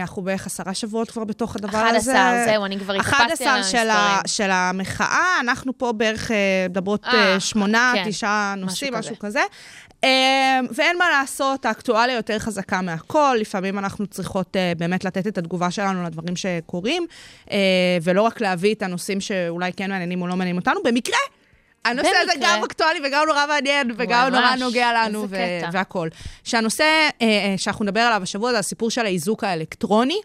[0.00, 2.44] אנחנו בערך עשרה שבועות כבר בתוך הדבר 11, הזה.
[2.44, 4.50] זהו, אני כבר התאפסתי על 11 של, המספרים.
[4.50, 6.30] המחאה, אנחנו פה בערך
[6.70, 7.06] מדברות
[7.38, 8.04] שמונה, כן.
[8.10, 9.40] תשעה נושאים, משהו כזה.
[10.04, 13.36] אה, ואין מה לעשות, האקטואליה יותר חזקה מהכל.
[13.40, 17.06] לפעמים אנחנו צריכות אה, באמת לתת את התגובה שלנו לדברים שקורים,
[17.50, 17.56] אה,
[18.02, 20.80] ולא רק להביא את הנושאים שאולי כן מעניינים או לא מעניינים אותנו.
[20.84, 21.18] במקרה,
[21.84, 22.56] הנושא הזה במקרה.
[22.56, 25.36] גם אקטואלי וגם נורא מעניין, וגם נורא נוגע לנו, ו-.
[25.72, 26.08] והכול.
[26.44, 30.20] שהנושא אה, אה, שאנחנו נדבר עליו השבוע זה הסיפור של האיזוק האלקטרוני.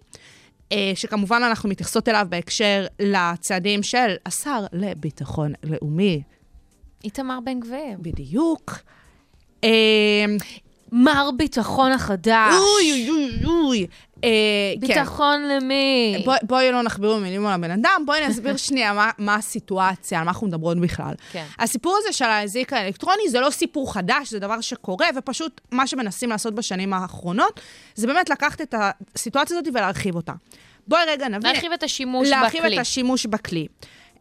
[0.96, 6.22] שכמובן אנחנו מתייחסות אליו בהקשר לצעדים של השר לביטחון לאומי,
[7.04, 7.98] איתמר בן גביר.
[7.98, 8.74] בדיוק.
[9.64, 9.70] אה,
[10.92, 12.54] מר ביטחון החדש.
[12.54, 13.88] אוי, אוי, אוי, אוי.
[14.24, 14.30] אה,
[14.82, 14.88] כן.
[14.88, 16.22] ביטחון למי?
[16.26, 20.26] בואי- בואי לא נכביר במילים על הבן אדם, בואי נסביר שנייה מה, מה הסיטואציה, על
[20.26, 21.14] מה אנחנו מדברות בכלל.
[21.32, 21.46] כן.
[21.60, 26.30] הסיפור הזה של האזיק האלקטרוני זה לא סיפור חדש, זה דבר שקורה, ופשוט מה שמנסים
[26.30, 27.60] לעשות בשנים האחרונות,
[27.96, 28.76] זה באמת לקחת את
[29.16, 30.34] הסיטואציה הזאת ולהרחיב אותה.
[30.88, 31.52] בואי רגע נבין.
[31.52, 32.76] להרחיב את השימוש להרחיב בכלי.
[32.76, 33.68] את השימוש בכלי.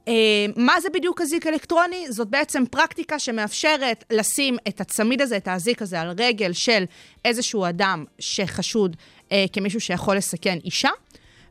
[0.09, 0.11] Uh,
[0.57, 2.07] מה זה בדיוק אזיק אלקטרוני?
[2.13, 6.85] זאת בעצם פרקטיקה שמאפשרת לשים את הצמיד הזה, את האזיק הזה, על רגל של
[7.25, 8.97] איזשהו אדם שחשוד
[9.29, 10.91] uh, כמישהו שיכול לסכן אישה,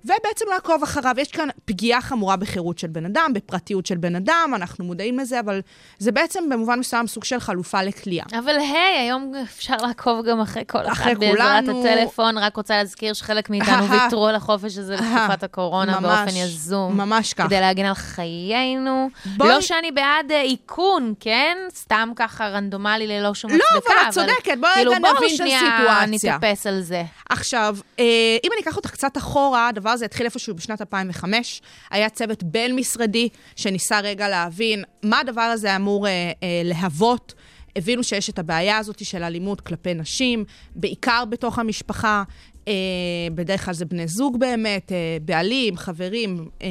[0.06, 1.16] ובעצם לעקוב אחריו.
[1.18, 5.40] יש כאן פגיעה חמורה בחירות של בן אדם, בפרטיות של בן אדם, אנחנו מודעים לזה,
[5.40, 5.62] אבל
[6.00, 8.26] זה בעצם במובן מסוים סוג של חלופה לכליאה.
[8.40, 11.82] אבל היי, היום אפשר לעקוב גם אחרי כל אחד אחרי בעזרת כולנו.
[11.82, 12.38] הטלפון.
[12.38, 16.98] רק רוצה להזכיר שחלק מאיתנו ויתרו על החופש הזה בתקופת הקורונה ממש, באופן יזום.
[16.98, 17.46] ממש כך.
[17.46, 19.10] כדי להגן על חיינו.
[19.38, 21.58] בואי- לא שאני בעד אה, איכון, כן?
[21.76, 23.94] סתם ככה רנדומלי ללא שום לא, הצדקה.
[24.00, 26.36] אבל את צודקת, בואי כאילו, נבין את שנייה הסיטואציה.
[26.38, 27.04] נתאפס על זה.
[27.30, 28.04] עכשיו, אה,
[28.44, 31.62] אם אני אקח אותך קצת אחורה, הדבר הזה התחיל איפשהו בשנת 2005.
[31.92, 37.34] היה צוות בין-משרדי שניסה רגע להבין מה הדבר הזה אמור אה, אה, להוות.
[37.76, 42.24] הבינו שיש את הבעיה הזאת של אלימות כלפי נשים, בעיקר בתוך המשפחה.
[42.68, 42.74] אה,
[43.36, 46.68] בדרך כלל זה בני זוג באמת, אה, בעלים, חברים, אה,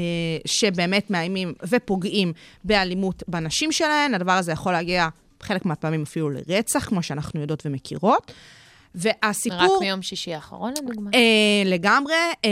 [0.47, 2.33] שבאמת מאיימים ופוגעים
[2.65, 4.15] באלימות בנשים שלהן.
[4.15, 5.09] הדבר הזה יכול להגיע
[5.41, 8.33] בחלק מהפעמים אפילו לרצח, כמו שאנחנו יודעות ומכירות.
[8.97, 9.59] והסיפור...
[9.77, 11.11] רק מיום שישי האחרון, לדוגמה.
[11.15, 12.51] אה, לגמרי, אה,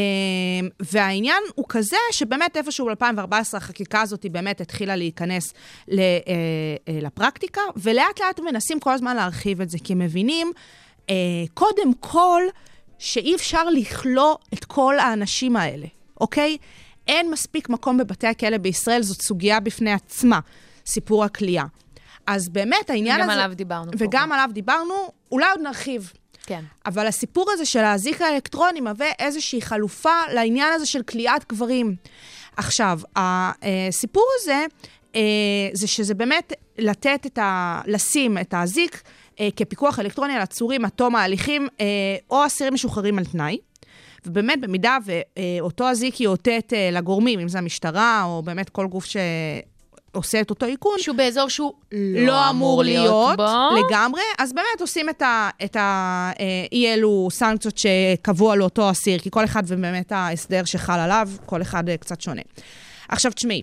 [0.92, 5.54] והעניין הוא כזה שבאמת איפשהו ב-2014 החקיקה הזאת באמת התחילה להיכנס
[5.88, 6.04] ל, אה,
[6.88, 10.52] אה, לפרקטיקה, ולאט לאט מנסים כל הזמן להרחיב את זה, כי מבינים,
[11.10, 11.14] אה,
[11.54, 12.42] קודם כל,
[12.98, 15.86] שאי אפשר לכלוא את כל האנשים האלה,
[16.20, 16.56] אוקיי?
[17.08, 20.40] אין מספיק מקום בבתי הכלא בישראל, זאת סוגיה בפני עצמה,
[20.86, 21.64] סיפור הכליאה.
[22.26, 23.42] אז באמת העניין גם הזה...
[23.42, 24.34] עליו דיברנו פה וגם כבר.
[24.34, 24.94] עליו דיברנו,
[25.32, 26.12] אולי עוד נרחיב.
[26.46, 26.64] כן.
[26.86, 31.96] אבל הסיפור הזה של האזיק האלקטרוני מהווה איזושהי חלופה לעניין הזה של כליאת גברים.
[32.56, 34.66] עכשיו, הסיפור הזה,
[35.16, 35.20] אה,
[35.72, 37.80] זה שזה באמת לתת את ה...
[37.86, 39.02] לשים את האזיק
[39.40, 41.86] אה, כפיקוח אלקטרוני על עצורים עד תום ההליכים, אה,
[42.30, 43.58] או אסירים משוחררים על תנאי.
[44.26, 49.04] ובאמת, במידה ואותו אזיק יאותת לגורמים, אם זה המשטרה, או באמת כל גוף
[50.14, 51.72] שעושה את אותו איכון, שהוא באזור שהוא
[52.26, 53.86] לא אמור להיות בו.
[53.86, 55.50] לגמרי, אז באמת עושים את ה...
[55.64, 60.98] את ה אה, אי אלו סנקציות שקבוע לאותו אסיר, כי כל אחד ובאמת ההסדר שחל
[60.98, 62.42] עליו, כל אחד אה, קצת שונה.
[63.08, 63.62] עכשיו, תשמעי,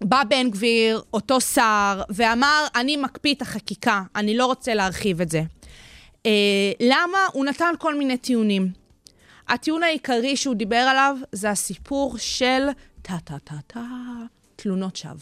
[0.00, 5.30] בא בן גביר, אותו שר, ואמר, אני מקפיא את החקיקה, אני לא רוצה להרחיב את
[5.30, 5.42] זה.
[6.26, 6.30] אה,
[6.80, 7.18] למה?
[7.32, 8.68] הוא נתן כל מיני טיעונים.
[9.48, 12.66] הטיעון העיקרי שהוא דיבר עליו זה הסיפור של
[13.02, 13.84] טה-טה-טה-טה,
[14.56, 15.14] תלונות שווא.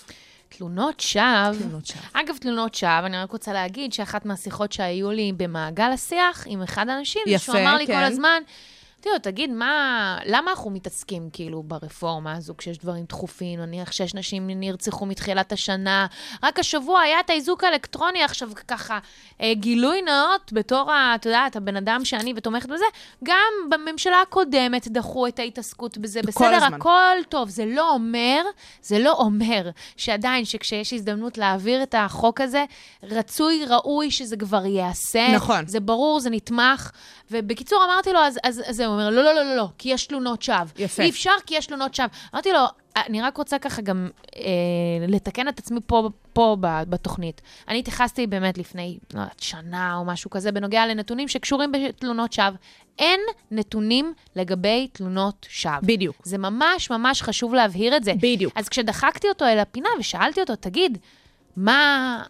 [0.56, 1.52] תלונות שווא.
[1.58, 2.02] תלונות שווא.
[2.12, 6.88] אגב, תלונות שווא, אני רק רוצה להגיד שאחת מהשיחות שהיו לי במעגל השיח עם אחד
[6.88, 7.92] האנשים, יפה, שהוא אמר לי כן.
[7.98, 8.42] כל הזמן,
[9.04, 13.60] תראו, תגיד, מה, למה אנחנו מתעסקים כאילו ברפורמה הזו כשיש דברים דחופים?
[13.60, 16.06] נניח שש נשים נרצחו מתחילת השנה,
[16.42, 18.98] רק השבוע היה את האיזוק האלקטרוני, עכשיו ככה,
[19.40, 22.84] אה, גילוי נאות בתור, ה- את יודעת, הבן אדם שאני ותומכת בזה,
[23.24, 26.74] גם בממשלה הקודמת דחו את ההתעסקות בזה, בסדר, הזמן.
[26.74, 27.48] הכל טוב.
[27.48, 28.42] זה לא אומר,
[28.82, 32.64] זה לא אומר שעדיין, שכשיש הזדמנות להעביר את החוק הזה,
[33.02, 35.28] רצוי, ראוי שזה כבר ייעשה.
[35.34, 35.66] נכון.
[35.66, 36.90] זה ברור, זה נתמך.
[37.30, 40.06] ובקיצור, אמרתי לו, אז, אז, אז הוא אומר, לא, לא, לא, לא, לא, כי יש
[40.06, 40.58] תלונות שווא.
[40.78, 41.02] יפה.
[41.02, 42.08] אי אפשר כי יש תלונות שווא.
[42.34, 42.60] אמרתי לו,
[42.96, 44.42] אני רק רוצה ככה גם אה,
[45.08, 47.42] לתקן את עצמי פה, פה בתוכנית.
[47.68, 52.56] אני התייחסתי באמת לפני לא יודעת, שנה או משהו כזה, בנוגע לנתונים שקשורים בתלונות שווא.
[52.98, 53.20] אין
[53.50, 55.78] נתונים לגבי תלונות שווא.
[55.82, 56.16] בדיוק.
[56.24, 58.12] זה ממש ממש חשוב להבהיר את זה.
[58.20, 58.52] בדיוק.
[58.56, 60.98] אז כשדחקתי אותו אל הפינה ושאלתי אותו, תגיד,
[61.56, 62.22] מה...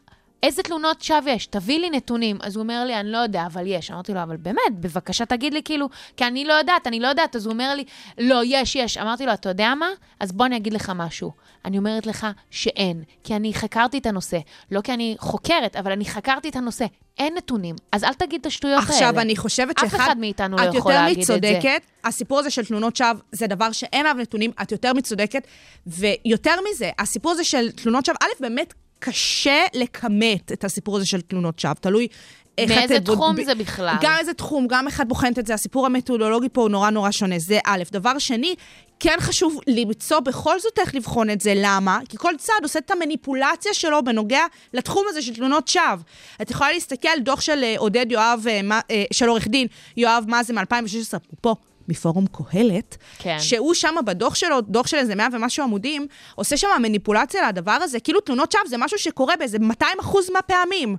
[0.44, 1.46] איזה תלונות שווא יש?
[1.46, 2.38] תביא לי נתונים.
[2.42, 3.90] אז הוא אומר לי, אני לא יודע, אבל יש.
[3.90, 7.36] אמרתי לו, אבל באמת, בבקשה תגיד לי, כאילו, כי אני לא יודעת, אני לא יודעת.
[7.36, 7.84] אז הוא אומר לי,
[8.18, 8.98] לא, יש, יש.
[8.98, 9.86] אמרתי לו, אתה יודע מה?
[10.20, 11.32] אז בוא אני אגיד לך משהו.
[11.64, 14.38] אני אומרת לך שאין, כי אני חקרתי את הנושא.
[14.70, 16.84] לא כי אני חוקרת, אבל אני חקרתי את הנושא.
[17.18, 17.76] אין נתונים.
[17.92, 18.92] אז אל תגיד את השטויות האלה.
[18.92, 20.04] עכשיו, אני חושבת אף שאחד...
[20.04, 21.34] אחד מאיתנו לא את יכול להגיד את זה.
[21.34, 25.46] יותר מצודקת, הסיפור הזה של תלונות שווא זה דבר שאין עליו נתונים, את יותר מצודקת,
[25.86, 28.74] ויותר מזה, הסיפור הזה של תלונות שווא, א', באמת
[29.04, 32.08] קשה לכמת את הסיפור הזה של תלונות שווא, תלוי...
[32.58, 33.96] איך מאיזה את בוד- תחום ב- זה בכלל?
[34.00, 37.38] גם איזה תחום, גם אחד בוחנת את זה, הסיפור המתודולוגי פה הוא נורא נורא שונה,
[37.38, 37.82] זה א'.
[37.92, 38.54] דבר שני,
[39.00, 41.98] כן חשוב למצוא בכל זאת איך לבחון את זה, למה?
[42.08, 44.42] כי כל צד עושה את המניפולציה שלו בנוגע
[44.74, 45.82] לתחום הזה של תלונות שווא.
[46.42, 50.24] את יכולה להסתכל על דוח של אה, עודד יואב, אה, אה, של עורך דין יואב
[50.28, 51.56] מאזן מ-2016, אפרופו.
[51.88, 53.36] מפורום קהלת, כן.
[53.40, 58.00] שהוא שם בדוח שלו, דוח של איזה 100 ומשהו עמודים, עושה שם מניפולציה לדבר הזה,
[58.00, 60.96] כאילו תלונות שווא זה משהו שקורה באיזה 200 אחוז מהפעמים.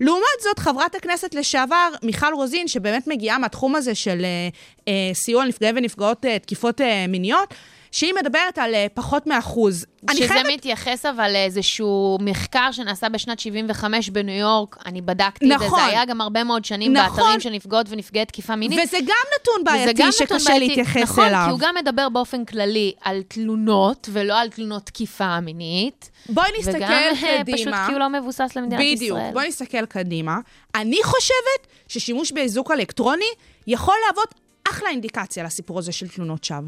[0.00, 4.48] לעומת זאת, חברת הכנסת לשעבר, מיכל רוזין, שבאמת מגיעה מהתחום הזה של אה,
[4.88, 7.54] אה, סיוע לנפגעי ונפגעות אה, תקיפות אה, מיניות,
[7.92, 9.86] שהיא מדברת על אה, פחות מאחוז.
[10.10, 10.50] שזה חייבת...
[10.52, 15.78] מתייחס אבל לאיזשהו מחקר שנעשה בשנת 75 בניו יורק, אני בדקתי את זה, נכון.
[15.78, 17.16] זה היה גם הרבה מאוד שנים נכון.
[17.16, 18.80] באתרים של נפגעות ונפגעי תקיפה מינית.
[18.84, 20.66] וזה גם נתון בעייתי גם שקשה בעייתי.
[20.68, 21.42] להתייחס נכון, אליו.
[21.46, 26.10] כי הוא גם מדבר באופן כללי על תלונות, ולא על תלונות תקיפה מינית.
[26.28, 27.56] בואי נסתכל וגם אה, קדימה.
[27.56, 29.18] פשוט כי הוא לא מבוסס למדינת בדיוק.
[29.18, 29.32] ישראל.
[29.32, 30.38] בואי נסתכל קדימה.
[30.74, 33.24] אני חושבת ששימוש באיזוק אלקטרוני
[33.66, 34.34] יכול להוות
[34.70, 36.60] אחלה אינדיקציה לסיפור הזה של תלונות שווא.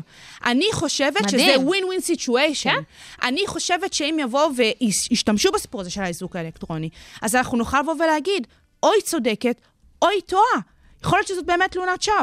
[0.44, 1.66] אני חושבת שזה מדהים.
[1.66, 2.74] ווין ווין סיטואשן.
[3.22, 6.88] אני חושבת שאם יבואו וישתמשו בסיפור הזה של האיזוק האלקטרוני,
[7.22, 8.46] אז אנחנו נוכל לבוא ולהגיד,
[8.82, 9.56] או היא צודקת,
[10.02, 10.60] או היא טועה.
[11.04, 12.16] יכול להיות שזאת באמת תלונת שווא.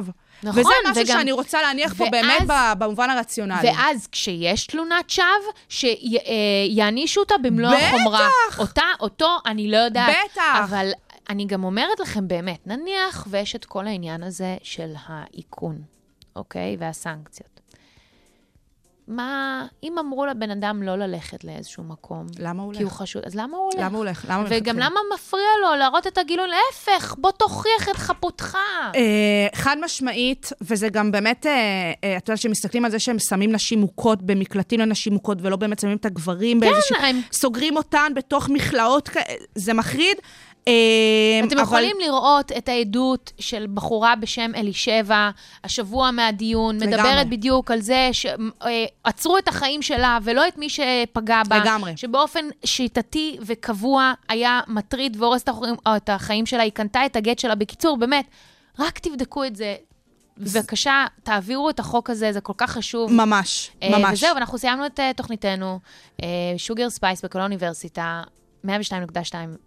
[0.44, 3.68] נכון, וזה משהו וגם- שאני רוצה להניח פה ואז- באמת ב- במובן הרציונלי.
[3.68, 5.26] ואז כשיש תלונת שווא,
[5.70, 7.84] שיענישו אותה במלוא בטח.
[7.88, 8.28] החומרה.
[8.58, 10.16] אותה, אותו, אני לא יודעת.
[10.32, 10.42] בטח.
[10.70, 10.90] אבל
[11.30, 15.82] אני גם אומרת לכם באמת, נניח ויש את כל העניין הזה של האיכון,
[16.36, 16.76] אוקיי?
[16.80, 17.58] והסנקציות.
[19.08, 23.02] מה, אם אמרו לבן אדם לא ללכת לאיזשהו מקום, למה הוא כי הוא הולך?
[23.02, 23.86] חשוד, אז למה הוא הולך?
[23.86, 24.26] למה הוא הולך?
[24.30, 24.86] למה הוא וגם מלכתחילה?
[24.86, 26.46] למה מפריע לו להראות את הגילוי?
[26.48, 28.58] להפך, בוא תוכיח את חפותך.
[28.96, 31.52] אה, חד משמעית, וזה גם באמת, אה,
[32.04, 35.80] אה, את יודעת, שמסתכלים על זה שהם שמים נשים מוכות במקלטים לנשים מוכות, ולא באמת
[35.80, 36.96] שמים את הגברים באיזשהו...
[36.96, 39.10] הם- סוגרים אותן בתוך מכלאות,
[39.56, 40.18] זה מחריד.
[40.68, 45.30] אה, אתם יכולים לראות את העדות של בחורה בשם אלישבע,
[45.64, 46.76] השבוע מהדיון.
[46.78, 51.58] מדברת בדיוק על זה שעצרו את החיים שלה ולא את מי שפגע בה.
[51.58, 51.94] לגמרי.
[51.98, 57.40] שבאופן שיטתי וקבוע היה מטריד והורס את החיים- את החיים שלה, היא קנתה את הגט
[57.40, 57.56] שלה.
[57.56, 58.26] בקיצור, באמת,
[58.80, 59.76] רק תבדקו את זה.
[60.38, 63.14] בבקשה, תעבירו את החוק הזה, זה כל כך חשוב.
[63.14, 64.14] ממש, אה, ממש.
[64.14, 65.80] וזהו, אנחנו סיימנו את אה, תוכניתנו,
[66.58, 68.22] Sugar Spice בקול האוניברסיטה.
[68.66, 68.70] 102.2,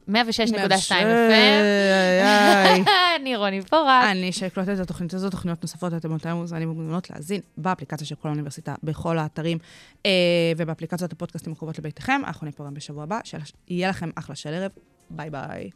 [0.09, 0.93] 106.2 FM.
[0.93, 2.85] איי, איי.
[3.21, 4.05] אני רוני פורט.
[4.11, 8.15] אני שי קלוט את התוכנית הזאת, תוכניות נוספות, אתם יותר מוזמנים ומוזמנות להאזין באפליקציה של
[8.15, 9.59] קול האוניברסיטה, בכל האתרים
[10.07, 10.11] אה,
[10.57, 12.21] ובאפליקציות הפודקאסטים הקרובות לביתכם.
[12.27, 14.71] אנחנו נהיה פה גם בשבוע הבא, שיהיה לכם אחלה של ערב,
[15.11, 15.71] ביי ביי.